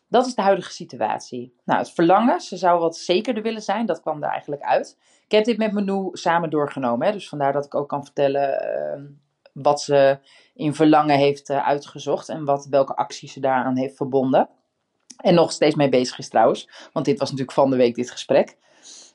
Dat 0.07 0.25
is 0.25 0.35
de 0.35 0.41
huidige 0.41 0.71
situatie. 0.71 1.53
Nou, 1.65 1.79
het 1.79 1.91
verlangen, 1.91 2.41
ze 2.41 2.57
zou 2.57 2.79
wat 2.79 2.97
zekerder 2.97 3.43
willen 3.43 3.61
zijn, 3.61 3.85
dat 3.85 4.01
kwam 4.01 4.23
er 4.23 4.29
eigenlijk 4.29 4.61
uit. 4.61 4.97
Ik 5.25 5.31
heb 5.31 5.45
dit 5.45 5.57
met 5.57 5.71
Manu 5.71 6.09
samen 6.11 6.49
doorgenomen, 6.49 7.07
hè, 7.07 7.13
dus 7.13 7.29
vandaar 7.29 7.53
dat 7.53 7.65
ik 7.65 7.75
ook 7.75 7.89
kan 7.89 8.03
vertellen 8.03 8.65
uh, 8.97 9.03
wat 9.53 9.81
ze 9.81 10.19
in 10.53 10.75
verlangen 10.75 11.17
heeft 11.17 11.49
uh, 11.49 11.67
uitgezocht 11.67 12.29
en 12.29 12.45
wat, 12.45 12.67
welke 12.69 12.95
acties 12.95 13.33
ze 13.33 13.39
daaraan 13.39 13.77
heeft 13.77 13.95
verbonden. 13.95 14.49
En 15.17 15.33
nog 15.33 15.51
steeds 15.51 15.75
mee 15.75 15.89
bezig 15.89 16.17
is 16.17 16.29
trouwens, 16.29 16.69
want 16.93 17.05
dit 17.05 17.19
was 17.19 17.29
natuurlijk 17.29 17.57
van 17.57 17.69
de 17.69 17.75
week 17.75 17.95
dit 17.95 18.11
gesprek. 18.11 18.57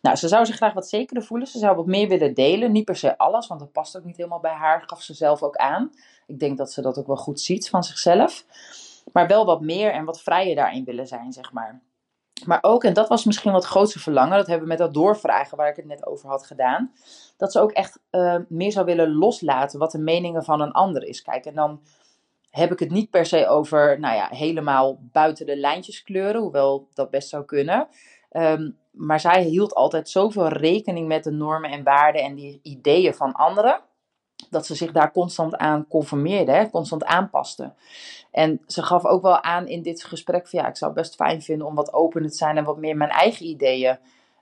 Nou, 0.03 0.17
ze 0.17 0.29
zou 0.29 0.47
zich 0.47 0.57
graag 0.57 0.73
wat 0.73 0.89
zekerder 0.89 1.25
voelen. 1.25 1.47
Ze 1.47 1.59
zou 1.59 1.77
wat 1.77 1.87
meer 1.87 2.09
willen 2.09 2.35
delen. 2.35 2.73
Niet 2.73 2.85
per 2.85 2.97
se 2.97 3.19
alles, 3.19 3.47
want 3.47 3.61
dat 3.61 3.73
past 3.73 3.97
ook 3.97 4.05
niet 4.05 4.17
helemaal 4.17 4.41
bij 4.41 4.53
haar. 4.53 4.83
Gaf 4.87 5.03
ze 5.03 5.15
zelf 5.15 5.43
ook 5.43 5.57
aan. 5.57 5.91
Ik 6.27 6.39
denk 6.39 6.59
dat 6.59 6.73
ze 6.73 6.83
dat 6.83 6.99
ook 6.99 7.07
wel 7.07 7.17
goed 7.17 7.41
ziet 7.41 7.69
van 7.69 7.83
zichzelf. 7.83 8.45
Maar 9.13 9.27
wel 9.27 9.45
wat 9.45 9.61
meer 9.61 9.93
en 9.93 10.05
wat 10.05 10.23
vrijer 10.23 10.55
daarin 10.55 10.85
willen 10.85 11.07
zijn, 11.07 11.33
zeg 11.33 11.53
maar. 11.53 11.83
Maar 12.45 12.59
ook, 12.61 12.85
en 12.85 12.93
dat 12.93 13.09
was 13.09 13.25
misschien 13.25 13.53
wat 13.53 13.65
grootste 13.65 13.99
verlangen, 13.99 14.37
dat 14.37 14.47
hebben 14.47 14.63
we 14.63 14.69
met 14.69 14.79
dat 14.79 14.95
doorvragen 14.95 15.57
waar 15.57 15.69
ik 15.69 15.77
het 15.77 15.87
net 15.87 16.07
over 16.07 16.29
had 16.29 16.47
gedaan, 16.47 16.93
dat 17.37 17.53
ze 17.53 17.61
ook 17.61 17.73
echt 17.73 18.01
uh, 18.11 18.37
meer 18.49 18.73
zou 18.73 18.87
willen 18.87 19.15
loslaten 19.15 19.79
wat 19.79 19.93
de 19.93 19.99
meningen 19.99 20.45
van 20.45 20.61
een 20.61 20.73
ander 20.73 21.05
is. 21.05 21.23
Kijk, 21.23 21.45
en 21.45 21.55
dan 21.55 21.81
heb 22.51 22.73
ik 22.73 22.79
het 22.79 22.91
niet 22.91 23.11
per 23.11 23.27
se 23.27 23.49
over, 23.49 24.01
nou 24.01 24.15
ja, 24.15 24.29
helemaal 24.31 24.99
buiten 25.13 25.47
de 25.47 25.57
lijntjes 25.57 26.03
kleuren, 26.03 26.41
hoewel 26.41 26.89
dat 26.95 27.11
best 27.11 27.29
zou 27.29 27.45
kunnen. 27.45 27.89
Um, 28.33 28.77
maar 28.91 29.21
zij 29.21 29.43
hield 29.43 29.75
altijd 29.75 30.09
zoveel 30.09 30.49
rekening 30.49 31.09
met 31.09 31.25
de 31.25 31.31
normen 31.31 31.71
en 31.71 31.83
waarden 31.83 32.23
en 32.23 32.35
die 32.35 32.61
ideeën 32.63 33.15
van 33.15 33.33
anderen, 33.33 33.81
dat 34.51 34.67
ze 34.67 34.75
zich 34.75 34.93
daar 34.93 35.13
constant 35.13 35.57
aan 35.57 35.87
conformeerde, 35.89 36.53
hè, 36.53 36.71
constant 36.71 37.05
aanpaste. 37.05 37.73
En 38.31 38.61
ze 38.67 38.83
gaf 38.83 39.05
ook 39.05 39.23
wel 39.23 39.43
aan 39.43 39.67
in 39.67 39.83
dit 39.83 40.05
gesprek 40.05 40.49
van 40.49 40.61
ja, 40.61 40.69
ik 40.69 40.77
zou 40.77 40.93
het 40.93 41.01
best 41.01 41.15
fijn 41.15 41.43
vinden 41.43 41.67
om 41.67 41.75
wat 41.75 41.93
opener 41.93 42.31
te 42.31 42.37
zijn 42.37 42.57
en 42.57 42.65
wat 42.65 42.77
meer 42.79 42.97
mijn 42.97 43.11
eigen 43.11 43.47
ideeën 43.47 43.99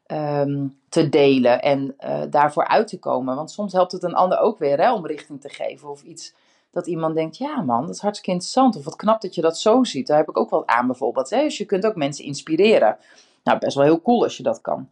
um, 0.06 0.80
te 0.88 1.08
delen 1.08 1.62
en 1.62 1.96
uh, 2.00 2.22
daarvoor 2.30 2.66
uit 2.66 2.88
te 2.88 2.98
komen. 2.98 3.36
Want 3.36 3.50
soms 3.50 3.72
helpt 3.72 3.92
het 3.92 4.02
een 4.02 4.14
ander 4.14 4.38
ook 4.38 4.58
weer 4.58 4.80
hè, 4.80 4.92
om 4.92 5.06
richting 5.06 5.40
te 5.40 5.48
geven 5.48 5.88
of 5.88 6.02
iets 6.02 6.34
dat 6.76 6.86
iemand 6.86 7.14
denkt, 7.14 7.36
ja 7.36 7.60
man, 7.60 7.86
dat 7.86 7.94
is 7.94 8.00
hartstikke 8.00 8.30
interessant. 8.30 8.76
Of 8.76 8.84
wat 8.84 8.96
knap 8.96 9.20
dat 9.20 9.34
je 9.34 9.40
dat 9.40 9.58
zo 9.58 9.84
ziet. 9.84 10.06
Daar 10.06 10.16
heb 10.16 10.28
ik 10.28 10.38
ook 10.38 10.50
wel 10.50 10.68
aan 10.68 10.86
bijvoorbeeld. 10.86 11.30
Hè? 11.30 11.42
Dus 11.42 11.58
je 11.58 11.64
kunt 11.64 11.86
ook 11.86 11.94
mensen 11.94 12.24
inspireren. 12.24 12.98
Nou, 13.44 13.58
best 13.58 13.76
wel 13.76 13.84
heel 13.84 14.02
cool 14.02 14.22
als 14.22 14.36
je 14.36 14.42
dat 14.42 14.60
kan. 14.60 14.88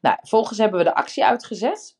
Nou, 0.00 0.16
vervolgens 0.20 0.58
hebben 0.58 0.78
we 0.78 0.84
de 0.84 0.94
actie 0.94 1.24
uitgezet. 1.24 1.96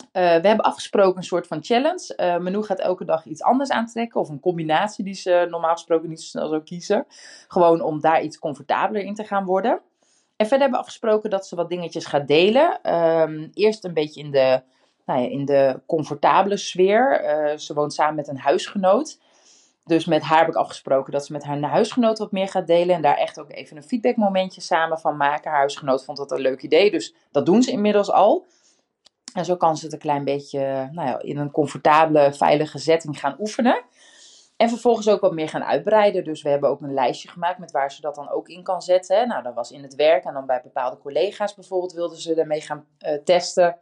Uh, 0.00 0.06
we 0.12 0.46
hebben 0.48 0.60
afgesproken 0.60 1.16
een 1.16 1.22
soort 1.22 1.46
van 1.46 1.64
challenge. 1.64 2.14
Uh, 2.16 2.38
Manu 2.38 2.62
gaat 2.62 2.78
elke 2.78 3.04
dag 3.04 3.24
iets 3.24 3.42
anders 3.42 3.70
aantrekken. 3.70 4.20
Of 4.20 4.28
een 4.28 4.40
combinatie 4.40 5.04
die 5.04 5.14
ze 5.14 5.46
normaal 5.50 5.72
gesproken 5.72 6.08
niet 6.08 6.20
zo 6.20 6.26
snel 6.26 6.48
zou 6.48 6.62
kiezen. 6.62 7.06
Gewoon 7.48 7.80
om 7.80 8.00
daar 8.00 8.22
iets 8.22 8.38
comfortabeler 8.38 9.02
in 9.02 9.14
te 9.14 9.24
gaan 9.24 9.44
worden. 9.44 9.72
En 10.36 10.46
verder 10.46 10.60
hebben 10.60 10.78
we 10.78 10.84
afgesproken 10.84 11.30
dat 11.30 11.46
ze 11.46 11.56
wat 11.56 11.68
dingetjes 11.68 12.04
gaat 12.04 12.28
delen. 12.28 12.94
Um, 12.96 13.50
eerst 13.54 13.84
een 13.84 13.94
beetje 13.94 14.20
in 14.20 14.30
de, 14.30 14.62
nou 15.06 15.20
ja, 15.20 15.28
in 15.28 15.44
de 15.44 15.80
comfortabele 15.86 16.56
sfeer. 16.56 17.24
Uh, 17.24 17.58
ze 17.58 17.74
woont 17.74 17.94
samen 17.94 18.14
met 18.14 18.28
een 18.28 18.38
huisgenoot. 18.38 19.18
Dus 19.84 20.04
met 20.04 20.22
haar 20.22 20.38
heb 20.38 20.48
ik 20.48 20.54
afgesproken 20.54 21.12
dat 21.12 21.26
ze 21.26 21.32
met 21.32 21.44
haar 21.44 21.60
huisgenoot 21.60 22.18
wat 22.18 22.32
meer 22.32 22.48
gaat 22.48 22.66
delen. 22.66 22.94
En 22.94 23.02
daar 23.02 23.16
echt 23.16 23.40
ook 23.40 23.50
even 23.50 23.76
een 23.76 23.82
feedbackmomentje 23.82 24.60
samen 24.60 24.98
van 24.98 25.16
maken. 25.16 25.50
Haar 25.50 25.58
huisgenoot 25.58 26.04
vond 26.04 26.18
dat 26.18 26.30
een 26.30 26.40
leuk 26.40 26.62
idee. 26.62 26.90
Dus 26.90 27.14
dat 27.30 27.46
doen 27.46 27.62
ze 27.62 27.70
inmiddels 27.70 28.10
al. 28.10 28.46
En 29.34 29.44
zo 29.44 29.56
kan 29.56 29.76
ze 29.76 29.84
het 29.84 29.92
een 29.92 29.98
klein 29.98 30.24
beetje 30.24 30.88
nou 30.92 31.08
ja, 31.08 31.20
in 31.20 31.36
een 31.36 31.50
comfortabele, 31.50 32.32
veilige 32.32 32.78
setting 32.78 33.20
gaan 33.20 33.36
oefenen. 33.38 33.84
En 34.56 34.68
vervolgens 34.68 35.08
ook 35.08 35.20
wat 35.20 35.32
meer 35.32 35.48
gaan 35.48 35.64
uitbreiden. 35.64 36.24
Dus 36.24 36.42
we 36.42 36.48
hebben 36.48 36.70
ook 36.70 36.80
een 36.80 36.94
lijstje 36.94 37.28
gemaakt 37.28 37.58
met 37.58 37.70
waar 37.70 37.92
ze 37.92 38.00
dat 38.00 38.14
dan 38.14 38.30
ook 38.30 38.48
in 38.48 38.62
kan 38.62 38.82
zetten. 38.82 39.28
Nou, 39.28 39.42
dat 39.42 39.54
was 39.54 39.70
in 39.70 39.82
het 39.82 39.94
werk 39.94 40.24
en 40.24 40.32
dan 40.32 40.46
bij 40.46 40.60
bepaalde 40.62 40.98
collega's 40.98 41.54
bijvoorbeeld 41.54 41.92
wilden 41.92 42.18
ze 42.18 42.34
ermee 42.34 42.60
gaan 42.60 42.86
uh, 43.06 43.12
testen. 43.24 43.78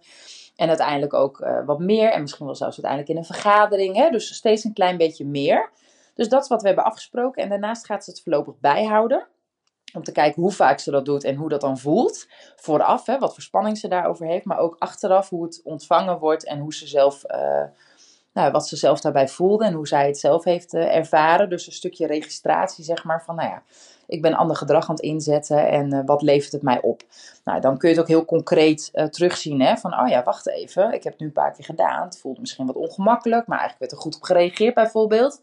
En 0.57 0.69
uiteindelijk 0.69 1.15
ook 1.15 1.41
uh, 1.41 1.65
wat 1.67 1.79
meer. 1.79 2.11
En 2.11 2.21
misschien 2.21 2.47
wel 2.47 2.55
zelfs 2.55 2.83
uiteindelijk 2.83 3.13
in 3.13 3.17
een 3.17 3.41
vergadering. 3.41 3.97
Hè? 3.97 4.11
Dus 4.11 4.35
steeds 4.35 4.65
een 4.65 4.73
klein 4.73 4.97
beetje 4.97 5.27
meer. 5.27 5.71
Dus 6.15 6.29
dat 6.29 6.43
is 6.43 6.49
wat 6.49 6.61
we 6.61 6.67
hebben 6.67 6.85
afgesproken. 6.85 7.43
En 7.43 7.49
daarnaast 7.49 7.87
gaat 7.87 8.05
ze 8.05 8.11
het 8.11 8.23
voorlopig 8.23 8.55
bijhouden. 8.61 9.27
Om 9.95 10.03
te 10.03 10.13
kijken 10.13 10.43
hoe 10.43 10.53
vaak 10.53 10.79
ze 10.79 10.91
dat 10.91 11.05
doet 11.05 11.25
en 11.25 11.35
hoe 11.35 11.49
dat 11.49 11.61
dan 11.61 11.79
voelt. 11.79 12.27
Vooraf, 12.57 13.07
hè, 13.07 13.19
wat 13.19 13.35
voor 13.35 13.43
spanning 13.43 13.79
ze 13.79 13.89
daarover 13.89 14.27
heeft. 14.27 14.45
Maar 14.45 14.59
ook 14.59 14.77
achteraf 14.79 15.29
hoe 15.29 15.45
het 15.45 15.61
ontvangen 15.65 16.19
wordt 16.19 16.45
en 16.45 16.59
hoe 16.59 16.75
ze 16.75 16.87
zelf, 16.87 17.23
uh, 17.31 17.65
nou, 18.33 18.51
wat 18.51 18.69
ze 18.69 18.77
zelf 18.77 19.01
daarbij 19.01 19.29
voelde. 19.29 19.65
En 19.65 19.73
hoe 19.73 19.89
zij 19.89 20.07
het 20.07 20.19
zelf 20.19 20.45
heeft 20.45 20.75
uh, 20.75 20.97
ervaren. 20.97 21.49
Dus 21.49 21.67
een 21.67 21.73
stukje 21.73 22.07
registratie, 22.07 22.85
zeg 22.85 23.05
maar. 23.05 23.25
Van 23.25 23.35
nou 23.35 23.49
ja, 23.49 23.63
ik 24.07 24.23
ben 24.23 24.35
ander 24.35 24.57
gedrag 24.57 24.89
aan 24.89 24.95
het 24.95 25.05
inzetten 25.05 25.69
en 25.69 25.95
uh, 25.95 26.01
wat 26.07 26.23
levert 26.23 26.53
het 26.53 26.63
mij 26.63 26.81
op? 26.81 27.03
Nou, 27.45 27.61
dan 27.61 27.79
kun 27.79 27.89
je 27.89 27.95
het 27.95 28.05
ook 28.05 28.11
heel 28.11 28.25
concreet 28.25 28.91
uh, 28.95 29.05
terugzien. 29.05 29.61
Hè? 29.61 29.77
Van, 29.77 30.01
oh 30.01 30.09
ja, 30.09 30.23
wacht 30.23 30.49
even, 30.49 30.93
ik 30.93 31.05
heb 31.05 31.13
het 31.13 31.21
nu 31.21 31.27
een 31.27 31.33
paar 31.33 31.53
keer 31.53 31.65
gedaan. 31.65 32.05
Het 32.05 32.19
voelt 32.19 32.41
misschien 32.41 32.67
wat 32.67 32.77
ongemakkelijk, 32.77 33.47
maar 33.47 33.59
eigenlijk 33.59 33.79
werd 33.79 33.93
er 33.93 34.11
goed 34.11 34.17
op 34.17 34.23
gereageerd 34.23 34.75
bijvoorbeeld. 34.75 35.41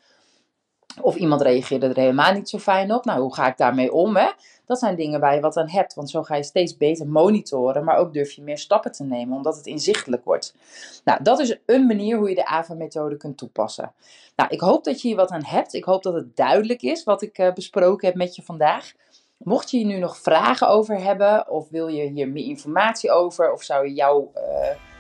Of 1.02 1.16
iemand 1.16 1.42
reageerde 1.42 1.88
er 1.88 1.96
helemaal 1.96 2.34
niet 2.34 2.50
zo 2.50 2.58
fijn 2.58 2.94
op. 2.94 3.06
Nou, 3.06 3.22
hoe 3.22 3.34
ga 3.34 3.48
ik 3.48 3.58
daarmee 3.58 3.94
om? 3.94 4.16
Hè? 4.16 4.30
Dat 4.66 4.80
zijn 4.80 4.96
dingen 4.96 5.20
waar 5.20 5.36
je 5.36 5.42
wat 5.42 5.58
aan 5.58 5.70
hebt. 5.70 5.94
Want 5.94 6.10
zo 6.10 6.24
ga 6.24 6.36
je 6.36 6.44
steeds 6.44 6.78
beter 6.78 7.08
monitoren. 7.08 7.84
Maar 7.84 7.98
ook 7.98 8.14
durf 8.14 8.32
je 8.32 8.42
meer 8.42 8.58
stappen 8.58 8.92
te 8.92 9.04
nemen, 9.04 9.36
omdat 9.36 9.56
het 9.56 9.66
inzichtelijk 9.66 10.24
wordt. 10.24 10.56
Nou, 11.04 11.24
dat 11.24 11.40
is 11.40 11.58
een 11.66 11.86
manier 11.86 12.18
hoe 12.18 12.30
je 12.30 12.36
de 12.36 12.46
AVA-methode 12.46 13.18
kunt 13.18 13.38
toepassen. 13.38 13.94
Nou, 14.36 14.50
ik 14.50 14.60
hoop 14.60 14.84
dat 14.84 15.02
je 15.02 15.08
hier 15.08 15.18
wat 15.18 15.32
aan 15.32 15.46
hebt. 15.46 15.74
Ik 15.74 15.84
hoop 15.84 16.04
dat 16.04 16.14
het 16.14 16.36
duidelijk 16.36 16.82
is 16.82 17.04
wat 17.04 17.22
ik 17.22 17.38
uh, 17.38 17.54
besproken 17.54 18.08
heb 18.08 18.16
met 18.16 18.36
je 18.36 18.42
vandaag. 18.42 18.92
Mocht 19.38 19.72
je 19.72 19.78
hier 19.78 19.86
nu 19.86 19.98
nog 19.98 20.18
vragen 20.18 20.68
over 20.68 21.02
hebben, 21.04 21.50
of 21.50 21.70
wil 21.70 21.88
je 21.88 22.10
hier 22.10 22.30
meer 22.30 22.46
informatie 22.46 23.12
over, 23.12 23.52
of 23.52 23.64
zou 23.64 23.88
je 23.88 23.94
jouw 23.94 24.32
uh, 24.36 24.42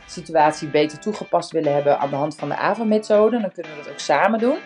situatie 0.07 0.69
beter 0.69 0.99
toegepast 0.99 1.51
willen 1.51 1.73
hebben 1.73 1.99
aan 1.99 2.09
de 2.09 2.15
hand 2.15 2.35
van 2.35 2.49
de 2.49 2.55
AVA-methode, 2.55 3.41
dan 3.41 3.51
kunnen 3.51 3.71
we 3.71 3.83
dat 3.83 3.91
ook 3.91 3.99
samen 3.99 4.39
doen. 4.39 4.57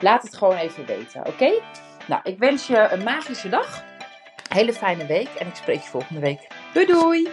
Laat 0.00 0.22
het 0.22 0.36
gewoon 0.36 0.56
even 0.56 0.86
weten, 0.86 1.26
oké? 1.26 1.52
Nou, 2.06 2.20
ik 2.24 2.38
wens 2.38 2.66
je 2.66 2.88
een 2.90 3.02
magische 3.02 3.48
dag. 3.48 3.82
Hele 4.48 4.72
fijne 4.72 5.06
week 5.06 5.28
en 5.38 5.46
ik 5.46 5.54
spreek 5.54 5.82
je 5.82 5.88
volgende 5.88 6.20
week. 6.20 6.46
Doei 6.72 6.86
doei! 6.86 7.28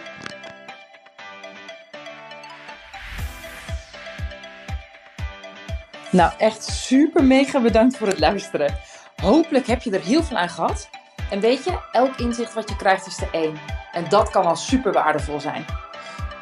Nou, 6.10 6.32
echt 6.38 6.64
super 6.64 7.24
mega 7.24 7.60
bedankt 7.60 7.96
voor 7.96 8.06
het 8.06 8.18
luisteren. 8.18 8.78
Hopelijk 9.22 9.66
heb 9.66 9.82
je 9.82 9.90
er 9.90 10.04
heel 10.04 10.22
veel 10.22 10.36
aan 10.36 10.48
gehad. 10.48 10.88
En 11.30 11.40
weet 11.40 11.64
je, 11.64 11.78
elk 11.92 12.16
inzicht 12.16 12.54
wat 12.54 12.68
je 12.68 12.76
krijgt 12.76 13.06
is 13.06 13.20
er 13.20 13.28
één. 13.32 13.58
En 13.92 14.08
dat 14.08 14.30
kan 14.30 14.44
al 14.44 14.56
super 14.56 14.92
waardevol 14.92 15.40
zijn. 15.40 15.64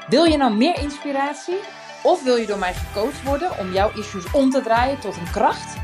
Wil 0.08 0.24
je 0.24 0.36
nou 0.36 0.54
meer 0.54 0.78
inspiratie? 0.78 1.58
Of 2.02 2.22
wil 2.22 2.36
je 2.36 2.46
door 2.46 2.58
mij 2.58 2.74
gecoacht 2.74 3.22
worden 3.22 3.58
om 3.58 3.72
jouw 3.72 3.90
issues 3.94 4.30
om 4.32 4.50
te 4.50 4.62
draaien 4.62 5.00
tot 5.00 5.16
een 5.16 5.30
kracht? 5.30 5.83